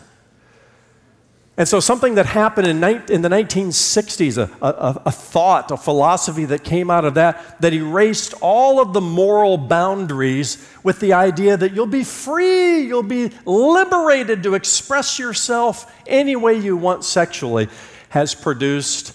And 1.58 1.68
so, 1.68 1.78
something 1.78 2.14
that 2.14 2.24
happened 2.24 2.66
in, 2.66 2.82
in 3.10 3.20
the 3.20 3.28
1960s, 3.28 4.38
a, 4.38 4.50
a, 4.64 5.02
a, 5.04 5.12
thought, 5.12 5.70
a 5.70 5.76
philosophy 5.76 6.46
that 6.46 6.64
came 6.64 6.90
out 6.90 7.04
of 7.04 7.12
that, 7.14 7.60
that 7.60 7.74
erased 7.74 8.32
all 8.40 8.80
of 8.80 8.94
the 8.94 9.02
moral 9.02 9.58
boundaries 9.58 10.66
with 10.82 10.98
the 11.00 11.12
idea 11.12 11.54
that 11.58 11.74
you'll 11.74 11.84
be 11.84 12.04
free, 12.04 12.80
you'll 12.80 13.02
be 13.02 13.30
liberated 13.44 14.42
to 14.44 14.54
express 14.54 15.18
yourself 15.18 15.94
any 16.06 16.36
way 16.36 16.58
you 16.58 16.74
want 16.74 17.04
sexually, 17.04 17.68
has 18.08 18.34
produced 18.34 19.14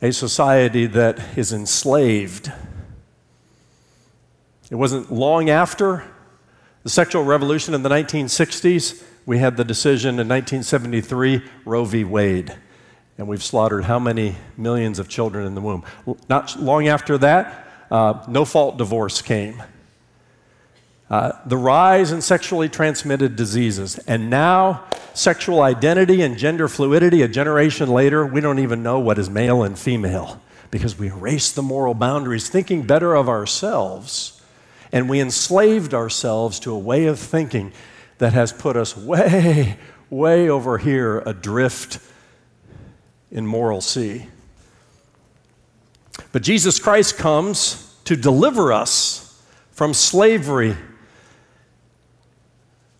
a 0.00 0.10
society 0.10 0.86
that 0.86 1.36
is 1.36 1.52
enslaved. 1.52 2.50
It 4.72 4.76
wasn't 4.76 5.12
long 5.12 5.50
after 5.50 6.02
the 6.82 6.88
sexual 6.88 7.24
revolution 7.24 7.74
in 7.74 7.82
the 7.82 7.90
1960s 7.90 9.04
we 9.26 9.36
had 9.36 9.58
the 9.58 9.64
decision 9.64 10.18
in 10.18 10.26
1973, 10.26 11.42
Roe 11.66 11.84
v. 11.84 12.04
Wade. 12.04 12.56
And 13.18 13.28
we've 13.28 13.42
slaughtered 13.42 13.84
how 13.84 13.98
many 13.98 14.36
millions 14.56 14.98
of 14.98 15.10
children 15.10 15.46
in 15.46 15.54
the 15.54 15.60
womb? 15.60 15.84
Not 16.30 16.58
long 16.58 16.88
after 16.88 17.18
that, 17.18 17.68
uh, 17.90 18.24
no 18.26 18.46
fault 18.46 18.78
divorce 18.78 19.20
came. 19.20 19.62
Uh, 21.10 21.32
the 21.44 21.58
rise 21.58 22.10
in 22.10 22.22
sexually 22.22 22.70
transmitted 22.70 23.36
diseases. 23.36 23.98
And 23.98 24.30
now, 24.30 24.84
sexual 25.12 25.60
identity 25.60 26.22
and 26.22 26.38
gender 26.38 26.66
fluidity, 26.66 27.20
a 27.20 27.28
generation 27.28 27.90
later, 27.90 28.24
we 28.24 28.40
don't 28.40 28.58
even 28.58 28.82
know 28.82 28.98
what 29.00 29.18
is 29.18 29.28
male 29.28 29.64
and 29.64 29.78
female 29.78 30.40
because 30.70 30.98
we 30.98 31.08
erased 31.08 31.56
the 31.56 31.62
moral 31.62 31.92
boundaries, 31.92 32.48
thinking 32.48 32.86
better 32.86 33.14
of 33.14 33.28
ourselves. 33.28 34.41
And 34.92 35.08
we 35.08 35.20
enslaved 35.20 35.94
ourselves 35.94 36.60
to 36.60 36.72
a 36.72 36.78
way 36.78 37.06
of 37.06 37.18
thinking 37.18 37.72
that 38.18 38.34
has 38.34 38.52
put 38.52 38.76
us 38.76 38.96
way, 38.96 39.78
way 40.10 40.48
over 40.48 40.78
here 40.78 41.20
adrift 41.20 41.98
in 43.30 43.46
moral 43.46 43.80
sea. 43.80 44.26
But 46.30 46.42
Jesus 46.42 46.78
Christ 46.78 47.16
comes 47.16 47.96
to 48.04 48.16
deliver 48.16 48.72
us 48.72 49.42
from 49.70 49.94
slavery 49.94 50.76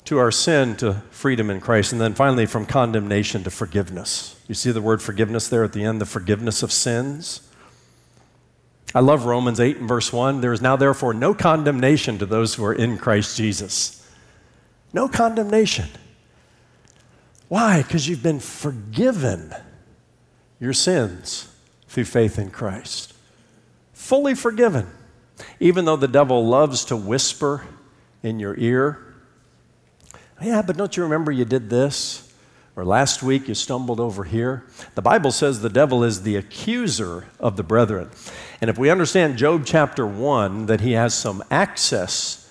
to 0.05 0.19
our 0.19 0.31
sin 0.31 0.77
to 0.77 0.95
freedom 1.11 1.51
in 1.51 1.61
Christ, 1.61 1.93
and 1.93 2.01
then 2.01 2.15
finally 2.15 2.47
from 2.47 2.67
condemnation 2.67 3.45
to 3.45 3.51
forgiveness. 3.51 4.41
You 4.49 4.55
see 4.55 4.73
the 4.73 4.83
word 4.83 5.01
forgiveness 5.01 5.49
there 5.49 5.63
at 5.63 5.73
the 5.73 5.85
end, 5.85 6.01
the 6.01 6.07
forgiveness 6.07 6.63
of 6.63 6.73
sins. 6.73 7.49
I 8.95 9.01
love 9.01 9.25
Romans 9.25 9.59
8 9.59 9.79
and 9.79 9.89
verse 9.89 10.13
1. 10.13 10.41
There 10.41 10.53
is 10.53 10.61
now, 10.61 10.77
therefore, 10.77 11.15
no 11.15 11.33
condemnation 11.35 12.19
to 12.19 12.27
those 12.27 12.55
who 12.55 12.65
are 12.65 12.75
in 12.75 12.99
Christ 12.99 13.37
Jesus. 13.37 14.07
No 14.93 15.09
condemnation. 15.09 15.89
Why? 17.49 17.83
Because 17.83 18.09
you've 18.09 18.23
been 18.23 18.41
forgiven 18.41 19.55
your 20.61 20.73
sins 20.73 21.49
through 21.89 22.05
faith 22.05 22.39
in 22.39 22.51
Christ. 22.51 23.15
Fully 23.93 24.35
forgiven. 24.35 24.87
Even 25.59 25.85
though 25.85 25.97
the 25.97 26.09
devil 26.09 26.47
loves 26.47 26.85
to 26.87 26.97
whisper 26.97 27.67
in 28.23 28.39
your 28.39 28.57
ear, 28.59 29.15
yeah, 30.43 30.63
but 30.63 30.77
don't 30.77 30.97
you 30.97 31.03
remember 31.03 31.33
you 31.33 31.45
did 31.45 31.71
this? 31.71 32.33
Or 32.75 32.85
last 32.85 33.23
week 33.23 33.49
you 33.49 33.55
stumbled 33.55 34.01
over 34.01 34.25
here. 34.25 34.65
The 34.95 35.03
Bible 35.03 35.31
says 35.31 35.61
the 35.61 35.69
devil 35.69 36.03
is 36.03 36.23
the 36.23 36.37
accuser 36.37 37.27
of 37.39 37.57
the 37.57 37.63
brethren. 37.63 38.11
And 38.63 38.71
if 38.71 38.79
we 38.79 38.91
understand 38.91 39.39
Job 39.39 39.65
chapter 39.67 40.07
1, 40.07 40.67
that 40.67 40.83
he 40.83 40.93
has 40.93 41.15
some 41.15 41.43
access 41.51 42.49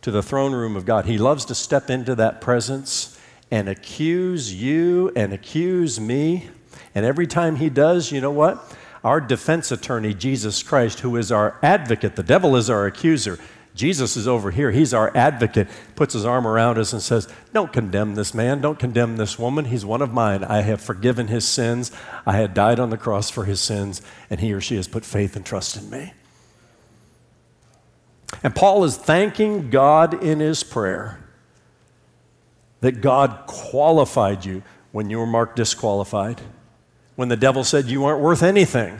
to 0.00 0.10
the 0.10 0.20
throne 0.20 0.52
room 0.52 0.74
of 0.74 0.84
God. 0.84 1.06
He 1.06 1.18
loves 1.18 1.44
to 1.44 1.54
step 1.54 1.88
into 1.88 2.16
that 2.16 2.40
presence 2.40 3.16
and 3.48 3.68
accuse 3.68 4.52
you 4.52 5.12
and 5.14 5.32
accuse 5.32 6.00
me. 6.00 6.48
And 6.96 7.06
every 7.06 7.28
time 7.28 7.54
he 7.54 7.70
does, 7.70 8.10
you 8.10 8.20
know 8.20 8.32
what? 8.32 8.76
Our 9.04 9.20
defense 9.20 9.70
attorney, 9.70 10.14
Jesus 10.14 10.64
Christ, 10.64 10.98
who 10.98 11.14
is 11.16 11.30
our 11.30 11.56
advocate, 11.62 12.16
the 12.16 12.24
devil 12.24 12.56
is 12.56 12.68
our 12.68 12.86
accuser. 12.86 13.38
Jesus 13.74 14.16
is 14.16 14.28
over 14.28 14.50
here. 14.50 14.70
He's 14.70 14.92
our 14.92 15.16
advocate, 15.16 15.68
puts 15.96 16.12
his 16.12 16.26
arm 16.26 16.46
around 16.46 16.78
us 16.78 16.92
and 16.92 17.00
says, 17.00 17.26
Don't 17.54 17.72
condemn 17.72 18.14
this 18.14 18.34
man. 18.34 18.60
Don't 18.60 18.78
condemn 18.78 19.16
this 19.16 19.38
woman. 19.38 19.64
He's 19.64 19.84
one 19.84 20.02
of 20.02 20.12
mine. 20.12 20.44
I 20.44 20.60
have 20.60 20.80
forgiven 20.80 21.28
his 21.28 21.46
sins. 21.46 21.90
I 22.26 22.36
had 22.36 22.52
died 22.52 22.78
on 22.78 22.90
the 22.90 22.98
cross 22.98 23.30
for 23.30 23.44
his 23.44 23.60
sins, 23.60 24.02
and 24.28 24.40
he 24.40 24.52
or 24.52 24.60
she 24.60 24.76
has 24.76 24.88
put 24.88 25.04
faith 25.06 25.36
and 25.36 25.46
trust 25.46 25.76
in 25.76 25.88
me. 25.88 26.12
And 28.42 28.54
Paul 28.54 28.84
is 28.84 28.96
thanking 28.96 29.70
God 29.70 30.22
in 30.22 30.40
his 30.40 30.62
prayer 30.62 31.18
that 32.80 33.00
God 33.00 33.44
qualified 33.46 34.44
you 34.44 34.62
when 34.90 35.08
you 35.08 35.18
were 35.18 35.26
marked 35.26 35.56
disqualified, 35.56 36.42
when 37.16 37.28
the 37.28 37.36
devil 37.36 37.64
said 37.64 37.86
you 37.86 38.02
weren't 38.02 38.20
worth 38.20 38.42
anything. 38.42 38.98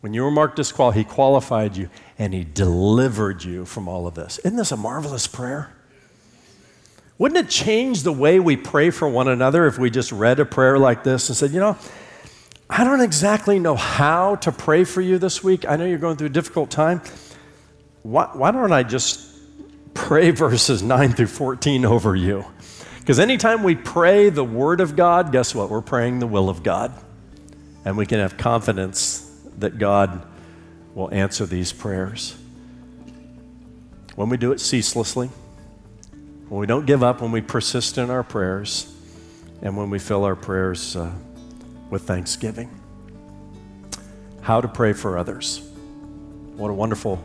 When 0.00 0.14
you 0.14 0.22
were 0.22 0.30
marked 0.30 0.56
disqualified, 0.56 0.98
he 0.98 1.04
qualified 1.04 1.76
you 1.76 1.90
and 2.18 2.32
he 2.32 2.44
delivered 2.44 3.44
you 3.44 3.64
from 3.64 3.88
all 3.88 4.06
of 4.06 4.14
this. 4.14 4.38
Isn't 4.38 4.56
this 4.56 4.72
a 4.72 4.76
marvelous 4.76 5.26
prayer? 5.26 5.72
Wouldn't 7.18 7.46
it 7.46 7.50
change 7.50 8.02
the 8.02 8.12
way 8.12 8.38
we 8.40 8.56
pray 8.56 8.90
for 8.90 9.08
one 9.08 9.28
another 9.28 9.66
if 9.66 9.78
we 9.78 9.90
just 9.90 10.12
read 10.12 10.38
a 10.38 10.44
prayer 10.44 10.78
like 10.78 11.02
this 11.02 11.28
and 11.28 11.36
said, 11.36 11.50
you 11.50 11.60
know, 11.60 11.78
I 12.68 12.84
don't 12.84 13.00
exactly 13.00 13.58
know 13.58 13.76
how 13.76 14.36
to 14.36 14.52
pray 14.52 14.84
for 14.84 15.00
you 15.00 15.18
this 15.18 15.42
week. 15.42 15.66
I 15.68 15.76
know 15.76 15.86
you're 15.86 15.98
going 15.98 16.16
through 16.16 16.26
a 16.26 16.30
difficult 16.30 16.70
time. 16.70 17.00
Why, 18.02 18.28
why 18.32 18.50
don't 18.50 18.72
I 18.72 18.82
just 18.82 19.30
pray 19.94 20.30
verses 20.32 20.82
9 20.82 21.12
through 21.12 21.28
14 21.28 21.84
over 21.84 22.14
you? 22.14 22.44
Because 22.98 23.18
anytime 23.20 23.62
we 23.62 23.76
pray 23.76 24.30
the 24.30 24.44
Word 24.44 24.80
of 24.80 24.96
God, 24.96 25.30
guess 25.30 25.54
what? 25.54 25.70
We're 25.70 25.80
praying 25.80 26.18
the 26.18 26.26
will 26.26 26.48
of 26.48 26.62
God. 26.62 26.92
And 27.84 27.96
we 27.96 28.04
can 28.04 28.18
have 28.18 28.36
confidence 28.36 29.22
that 29.58 29.78
God 29.78 30.26
will 30.96 31.12
answer 31.12 31.44
these 31.44 31.74
prayers. 31.74 32.34
When 34.14 34.30
we 34.30 34.38
do 34.38 34.50
it 34.52 34.60
ceaselessly, 34.60 35.28
when 36.48 36.58
we 36.58 36.66
don't 36.66 36.86
give 36.86 37.02
up, 37.02 37.20
when 37.20 37.30
we 37.30 37.42
persist 37.42 37.98
in 37.98 38.08
our 38.08 38.22
prayers, 38.22 38.92
and 39.60 39.76
when 39.76 39.90
we 39.90 39.98
fill 39.98 40.24
our 40.24 40.34
prayers 40.34 40.96
uh, 40.96 41.12
with 41.90 42.02
thanksgiving. 42.02 42.70
How 44.40 44.60
to 44.60 44.68
pray 44.68 44.94
for 44.94 45.18
others. 45.18 45.60
What 46.56 46.70
a 46.70 46.74
wonderful, 46.74 47.22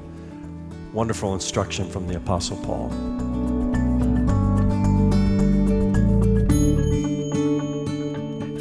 wonderful 0.91 1.33
instruction 1.33 1.89
from 1.89 2.07
the 2.07 2.17
Apostle 2.17 2.57
Paul. 2.57 3.10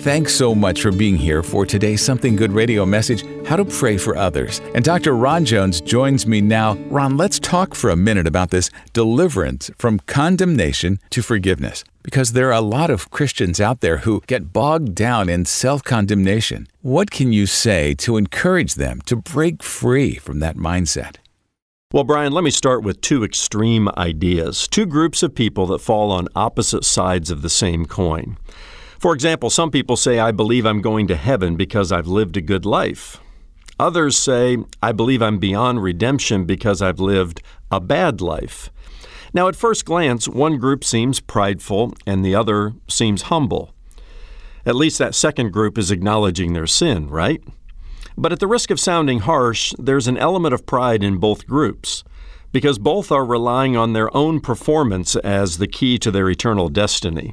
Thanks 0.00 0.34
so 0.34 0.54
much 0.54 0.80
for 0.80 0.90
being 0.90 1.14
here 1.14 1.42
for 1.42 1.66
today's 1.66 2.00
Something 2.00 2.34
Good 2.34 2.52
radio 2.52 2.86
message, 2.86 3.22
How 3.46 3.56
to 3.56 3.66
Pray 3.66 3.98
for 3.98 4.16
Others. 4.16 4.62
And 4.74 4.82
Dr. 4.82 5.14
Ron 5.14 5.44
Jones 5.44 5.82
joins 5.82 6.26
me 6.26 6.40
now. 6.40 6.76
Ron, 6.88 7.18
let's 7.18 7.38
talk 7.38 7.74
for 7.74 7.90
a 7.90 7.96
minute 7.96 8.26
about 8.26 8.48
this 8.48 8.70
deliverance 8.94 9.70
from 9.76 9.98
condemnation 10.06 11.00
to 11.10 11.20
forgiveness. 11.20 11.84
Because 12.02 12.32
there 12.32 12.48
are 12.48 12.58
a 12.58 12.62
lot 12.62 12.88
of 12.88 13.10
Christians 13.10 13.60
out 13.60 13.82
there 13.82 13.98
who 13.98 14.22
get 14.26 14.54
bogged 14.54 14.94
down 14.94 15.28
in 15.28 15.44
self 15.44 15.84
condemnation. 15.84 16.66
What 16.80 17.10
can 17.10 17.34
you 17.34 17.44
say 17.44 17.92
to 17.96 18.16
encourage 18.16 18.76
them 18.76 19.02
to 19.02 19.16
break 19.16 19.62
free 19.62 20.14
from 20.14 20.38
that 20.38 20.56
mindset? 20.56 21.16
Well, 21.92 22.04
Brian, 22.04 22.32
let 22.32 22.44
me 22.44 22.52
start 22.52 22.84
with 22.84 23.00
two 23.00 23.24
extreme 23.24 23.90
ideas, 23.98 24.66
two 24.66 24.86
groups 24.86 25.22
of 25.22 25.34
people 25.34 25.66
that 25.66 25.80
fall 25.80 26.10
on 26.10 26.28
opposite 26.34 26.84
sides 26.84 27.30
of 27.30 27.42
the 27.42 27.50
same 27.50 27.84
coin. 27.84 28.38
For 29.00 29.14
example, 29.14 29.48
some 29.48 29.70
people 29.70 29.96
say, 29.96 30.18
I 30.18 30.30
believe 30.30 30.66
I'm 30.66 30.82
going 30.82 31.06
to 31.06 31.16
heaven 31.16 31.56
because 31.56 31.90
I've 31.90 32.06
lived 32.06 32.36
a 32.36 32.42
good 32.42 32.66
life. 32.66 33.16
Others 33.78 34.18
say, 34.18 34.58
I 34.82 34.92
believe 34.92 35.22
I'm 35.22 35.38
beyond 35.38 35.82
redemption 35.82 36.44
because 36.44 36.82
I've 36.82 37.00
lived 37.00 37.40
a 37.70 37.80
bad 37.80 38.20
life. 38.20 38.68
Now, 39.32 39.48
at 39.48 39.56
first 39.56 39.86
glance, 39.86 40.28
one 40.28 40.58
group 40.58 40.84
seems 40.84 41.18
prideful 41.18 41.94
and 42.06 42.22
the 42.22 42.34
other 42.34 42.74
seems 42.88 43.22
humble. 43.22 43.72
At 44.66 44.76
least 44.76 44.98
that 44.98 45.14
second 45.14 45.50
group 45.50 45.78
is 45.78 45.90
acknowledging 45.90 46.52
their 46.52 46.66
sin, 46.66 47.08
right? 47.08 47.42
But 48.18 48.32
at 48.32 48.38
the 48.38 48.46
risk 48.46 48.70
of 48.70 48.78
sounding 48.78 49.20
harsh, 49.20 49.72
there's 49.78 50.08
an 50.08 50.18
element 50.18 50.52
of 50.52 50.66
pride 50.66 51.02
in 51.02 51.16
both 51.16 51.46
groups, 51.46 52.04
because 52.52 52.78
both 52.78 53.10
are 53.10 53.24
relying 53.24 53.78
on 53.78 53.94
their 53.94 54.14
own 54.14 54.40
performance 54.40 55.16
as 55.16 55.56
the 55.56 55.68
key 55.68 55.96
to 55.96 56.10
their 56.10 56.28
eternal 56.28 56.68
destiny. 56.68 57.32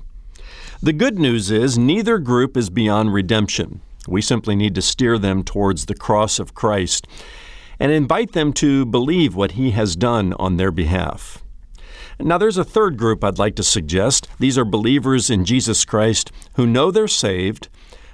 The 0.79 0.93
good 0.93 1.17
news 1.17 1.49
is 1.49 1.75
neither 1.75 2.19
group 2.19 2.55
is 2.55 2.69
beyond 2.69 3.11
redemption. 3.11 3.81
We 4.07 4.21
simply 4.21 4.55
need 4.55 4.75
to 4.75 4.81
steer 4.83 5.17
them 5.17 5.43
towards 5.43 5.87
the 5.87 5.95
cross 5.95 6.37
of 6.37 6.53
Christ 6.53 7.07
and 7.79 7.91
invite 7.91 8.33
them 8.33 8.53
to 8.53 8.85
believe 8.85 9.35
what 9.35 9.53
He 9.53 9.71
has 9.71 9.95
done 9.95 10.33
on 10.33 10.57
their 10.57 10.69
behalf. 10.69 11.43
Now, 12.19 12.37
there's 12.37 12.59
a 12.59 12.63
third 12.63 12.95
group 12.95 13.23
I'd 13.23 13.39
like 13.39 13.55
to 13.55 13.63
suggest. 13.63 14.27
These 14.39 14.55
are 14.55 14.65
believers 14.65 15.31
in 15.31 15.45
Jesus 15.45 15.83
Christ 15.83 16.31
who 16.53 16.67
know 16.67 16.91
they're 16.91 17.07
saved, 17.07 17.69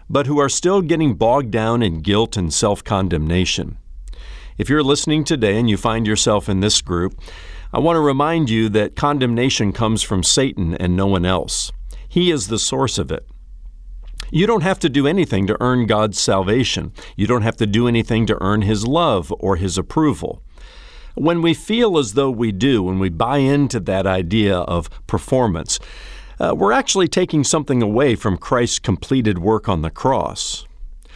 but 0.10 0.28
who 0.28 0.40
are 0.40 0.50
still 0.50 0.82
getting 0.82 1.16
bogged 1.16 1.52
down 1.52 1.84
in 1.84 2.00
guilt 2.00 2.38
and 2.38 2.54
self 2.54 2.82
condemnation. 2.82 3.78
If 4.58 4.70
you're 4.70 4.84
listening 4.84 5.26
today 5.26 5.60
and 5.60 5.70
you 5.70 5.76
find 5.76 6.08
yourself 6.08 6.48
in 6.48 6.62
this 6.62 6.80
group, 6.82 7.20
I 7.74 7.80
want 7.80 7.98
to 7.98 8.02
remind 8.02 8.50
you 8.50 8.70
that 8.70 8.96
condemnation 8.96 9.74
comes 9.74 10.02
from 10.02 10.24
Satan 10.24 10.76
and 10.76 10.96
no 10.96 11.08
one 11.08 11.26
else. 11.26 11.74
He 12.14 12.30
is 12.30 12.48
the 12.48 12.60
source 12.60 13.00
of 13.00 13.12
it. 13.12 13.26
You 14.30 14.46
don't 14.46 14.62
have 14.62 14.78
to 14.82 14.88
do 14.88 15.08
anything 15.08 15.48
to 15.48 15.58
earn 15.60 15.88
God's 15.88 16.20
salvation. 16.20 16.94
You 17.16 17.26
don't 17.26 17.42
have 17.42 17.58
to 17.58 17.66
do 17.66 17.88
anything 17.88 18.28
to 18.28 18.38
earn 18.40 18.62
His 18.62 18.86
love 18.86 19.34
or 19.40 19.56
His 19.56 19.80
approval. 19.80 20.44
When 21.16 21.42
we 21.42 21.56
feel 21.56 21.98
as 21.98 22.14
though 22.14 22.30
we 22.30 22.52
do, 22.52 22.84
when 22.84 23.00
we 23.00 23.10
buy 23.10 23.40
into 23.40 23.80
that 23.80 24.06
idea 24.06 24.58
of 24.58 24.92
performance, 25.08 25.80
uh, 26.40 26.54
we're 26.56 26.72
actually 26.72 27.08
taking 27.08 27.44
something 27.44 27.82
away 27.82 28.14
from 28.14 28.38
Christ's 28.38 28.78
completed 28.78 29.40
work 29.40 29.68
on 29.68 29.82
the 29.82 29.90
cross. 29.90 30.68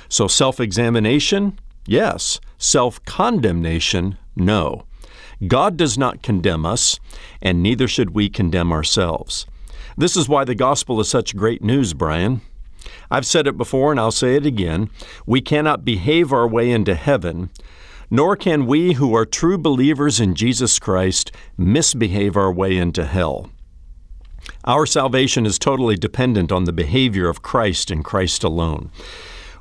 So, 0.10 0.28
self 0.28 0.60
examination, 0.60 1.60
yes. 1.86 2.40
Self 2.58 3.06
condemnation, 3.06 4.18
no. 4.36 4.88
God 5.48 5.78
does 5.78 5.96
not 5.96 6.24
condemn 6.24 6.66
us, 6.66 7.00
and 7.40 7.62
neither 7.62 7.88
should 7.88 8.16
we 8.16 8.30
condemn 8.30 8.72
ourselves. 8.72 9.46
This 9.98 10.16
is 10.16 10.30
why 10.30 10.44
the 10.44 10.54
gospel 10.54 11.00
is 11.00 11.10
such 11.10 11.36
great 11.36 11.64
news, 11.64 11.94
Brian. 11.96 12.42
I've 13.10 13.26
said 13.26 13.48
it 13.48 13.58
before 13.58 13.90
and 13.90 14.00
I'll 14.00 14.12
say 14.12 14.36
it 14.36 14.46
again. 14.46 14.92
We 15.26 15.42
cannot 15.42 15.84
behave 15.84 16.32
our 16.32 16.48
way 16.48 16.70
into 16.70 16.94
heaven, 16.94 17.50
nor 18.12 18.36
can 18.36 18.68
we 18.68 18.94
who 18.94 19.16
are 19.16 19.26
true 19.26 19.58
believers 19.58 20.20
in 20.20 20.36
Jesus 20.36 20.78
Christ 20.78 21.32
misbehave 21.58 22.38
our 22.38 22.52
way 22.52 22.78
into 22.78 23.06
hell. 23.06 23.50
Our 24.66 24.86
salvation 24.86 25.48
is 25.48 25.58
totally 25.58 25.96
dependent 25.96 26.52
on 26.52 26.66
the 26.66 26.74
behavior 26.74 27.28
of 27.28 27.42
Christ 27.42 27.90
and 27.90 28.06
Christ 28.06 28.44
alone. 28.44 28.92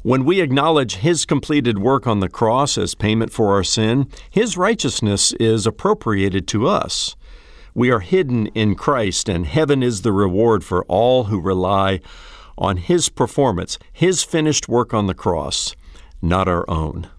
When 0.02 0.24
we 0.24 0.40
acknowledge 0.40 0.96
His 0.96 1.24
completed 1.24 1.78
work 1.78 2.06
on 2.06 2.20
the 2.20 2.28
cross 2.28 2.76
as 2.76 2.94
payment 2.94 3.32
for 3.32 3.54
our 3.54 3.64
sin, 3.64 4.08
His 4.30 4.56
righteousness 4.56 5.32
is 5.40 5.66
appropriated 5.66 6.46
to 6.48 6.68
us. 6.68 7.16
We 7.76 7.90
are 7.90 8.00
hidden 8.00 8.46
in 8.54 8.74
Christ, 8.74 9.28
and 9.28 9.44
heaven 9.44 9.82
is 9.82 10.00
the 10.00 10.10
reward 10.10 10.64
for 10.64 10.82
all 10.86 11.24
who 11.24 11.38
rely 11.38 12.00
on 12.56 12.78
His 12.78 13.10
performance, 13.10 13.78
His 13.92 14.22
finished 14.22 14.66
work 14.66 14.94
on 14.94 15.08
the 15.08 15.14
cross, 15.14 15.76
not 16.22 16.48
our 16.48 16.64
own. 16.70 17.10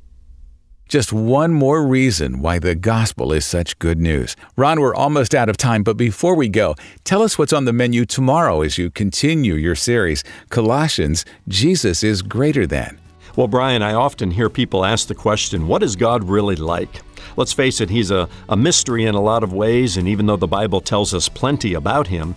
Just 0.89 1.13
one 1.13 1.53
more 1.53 1.85
reason 1.85 2.41
why 2.41 2.57
the 2.57 2.73
gospel 2.73 3.31
is 3.33 3.45
such 3.45 3.77
good 3.77 3.99
news. 3.99 4.35
Ron, 4.55 4.81
we're 4.81 4.95
almost 4.95 5.35
out 5.35 5.47
of 5.47 5.57
time, 5.57 5.83
but 5.83 5.95
before 5.95 6.35
we 6.35 6.49
go, 6.49 6.73
tell 7.03 7.21
us 7.21 7.37
what's 7.37 7.53
on 7.53 7.65
the 7.65 7.71
menu 7.71 8.03
tomorrow 8.03 8.63
as 8.63 8.79
you 8.79 8.89
continue 8.89 9.53
your 9.53 9.75
series, 9.75 10.23
Colossians 10.49 11.23
Jesus 11.47 12.03
is 12.03 12.23
Greater 12.23 12.65
Than. 12.65 12.97
Well, 13.35 13.47
Brian, 13.47 13.83
I 13.83 13.93
often 13.93 14.31
hear 14.31 14.49
people 14.49 14.83
ask 14.83 15.07
the 15.07 15.13
question, 15.13 15.67
what 15.67 15.83
is 15.83 15.95
God 15.95 16.23
really 16.23 16.55
like? 16.55 17.03
Let's 17.37 17.53
face 17.53 17.79
it, 17.79 17.91
he's 17.91 18.11
a, 18.11 18.27
a 18.49 18.57
mystery 18.57 19.05
in 19.05 19.15
a 19.15 19.21
lot 19.21 19.43
of 19.43 19.53
ways, 19.53 19.95
and 19.95 20.07
even 20.07 20.25
though 20.25 20.37
the 20.37 20.47
Bible 20.47 20.81
tells 20.81 21.13
us 21.13 21.29
plenty 21.29 21.75
about 21.75 22.07
him, 22.07 22.35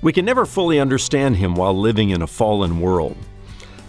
we 0.00 0.12
can 0.12 0.24
never 0.24 0.46
fully 0.46 0.80
understand 0.80 1.36
him 1.36 1.54
while 1.54 1.78
living 1.78 2.10
in 2.10 2.22
a 2.22 2.26
fallen 2.26 2.80
world. 2.80 3.16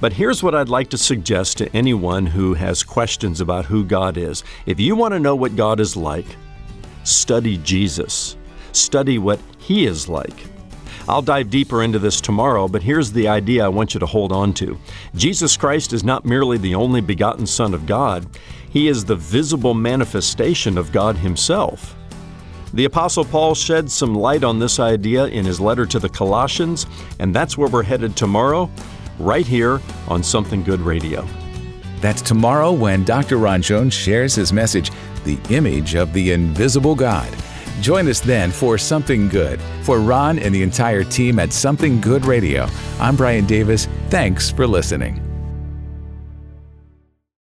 But 0.01 0.13
here's 0.13 0.43
what 0.43 0.55
I'd 0.55 0.69
like 0.69 0.89
to 0.89 0.97
suggest 0.97 1.57
to 1.57 1.75
anyone 1.75 2.25
who 2.25 2.53
has 2.53 2.83
questions 2.83 3.41
about 3.41 3.65
who 3.65 3.85
God 3.85 4.17
is. 4.17 4.43
If 4.65 4.79
you 4.79 4.95
want 4.95 5.13
to 5.13 5.19
know 5.19 5.35
what 5.35 5.55
God 5.55 5.79
is 5.79 5.95
like, 5.95 6.27
study 7.03 7.57
Jesus. 7.57 8.35
Study 8.71 9.17
what 9.17 9.39
He 9.57 9.85
is 9.85 10.07
like. 10.07 10.45
I'll 11.09 11.23
dive 11.23 11.49
deeper 11.49 11.81
into 11.81 11.97
this 11.97 12.21
tomorrow, 12.21 12.67
but 12.67 12.83
here's 12.83 13.11
the 13.11 13.27
idea 13.27 13.65
I 13.65 13.69
want 13.69 13.95
you 13.95 13.99
to 13.99 14.05
hold 14.05 14.31
on 14.31 14.53
to 14.53 14.77
Jesus 15.15 15.57
Christ 15.57 15.91
is 15.91 16.03
not 16.03 16.23
merely 16.23 16.59
the 16.59 16.75
only 16.75 17.01
begotten 17.01 17.47
Son 17.47 17.73
of 17.73 17.87
God, 17.87 18.27
He 18.69 18.87
is 18.87 19.03
the 19.03 19.15
visible 19.15 19.73
manifestation 19.73 20.77
of 20.77 20.91
God 20.91 21.17
Himself. 21.17 21.95
The 22.75 22.85
Apostle 22.85 23.25
Paul 23.25 23.55
sheds 23.55 23.91
some 23.91 24.13
light 24.13 24.43
on 24.43 24.59
this 24.59 24.79
idea 24.79 25.25
in 25.25 25.43
his 25.45 25.59
letter 25.59 25.87
to 25.87 25.97
the 25.97 26.09
Colossians, 26.09 26.85
and 27.17 27.35
that's 27.35 27.57
where 27.57 27.69
we're 27.69 27.81
headed 27.81 28.15
tomorrow, 28.15 28.69
right 29.17 29.47
here 29.47 29.81
on 30.09 30.21
Something 30.21 30.61
Good 30.61 30.79
Radio. 30.79 31.27
That's 32.01 32.21
tomorrow 32.21 32.71
when 32.71 33.03
Dr. 33.03 33.37
Ron 33.37 33.63
Jones 33.63 33.95
shares 33.95 34.35
his 34.35 34.53
message, 34.53 34.91
the 35.25 35.39
image 35.49 35.95
of 35.95 36.13
the 36.13 36.33
invisible 36.33 36.93
God. 36.93 37.35
Join 37.81 38.07
us 38.07 38.19
then 38.19 38.51
for 38.51 38.77
Something 38.77 39.27
Good. 39.29 39.59
For 39.83 39.99
Ron 39.99 40.39
and 40.39 40.53
the 40.53 40.63
entire 40.63 41.03
team 41.03 41.39
at 41.39 41.53
Something 41.53 42.01
Good 42.01 42.25
Radio, 42.25 42.67
I'm 42.99 43.15
Brian 43.15 43.45
Davis. 43.45 43.87
Thanks 44.09 44.51
for 44.51 44.67
listening. 44.67 45.28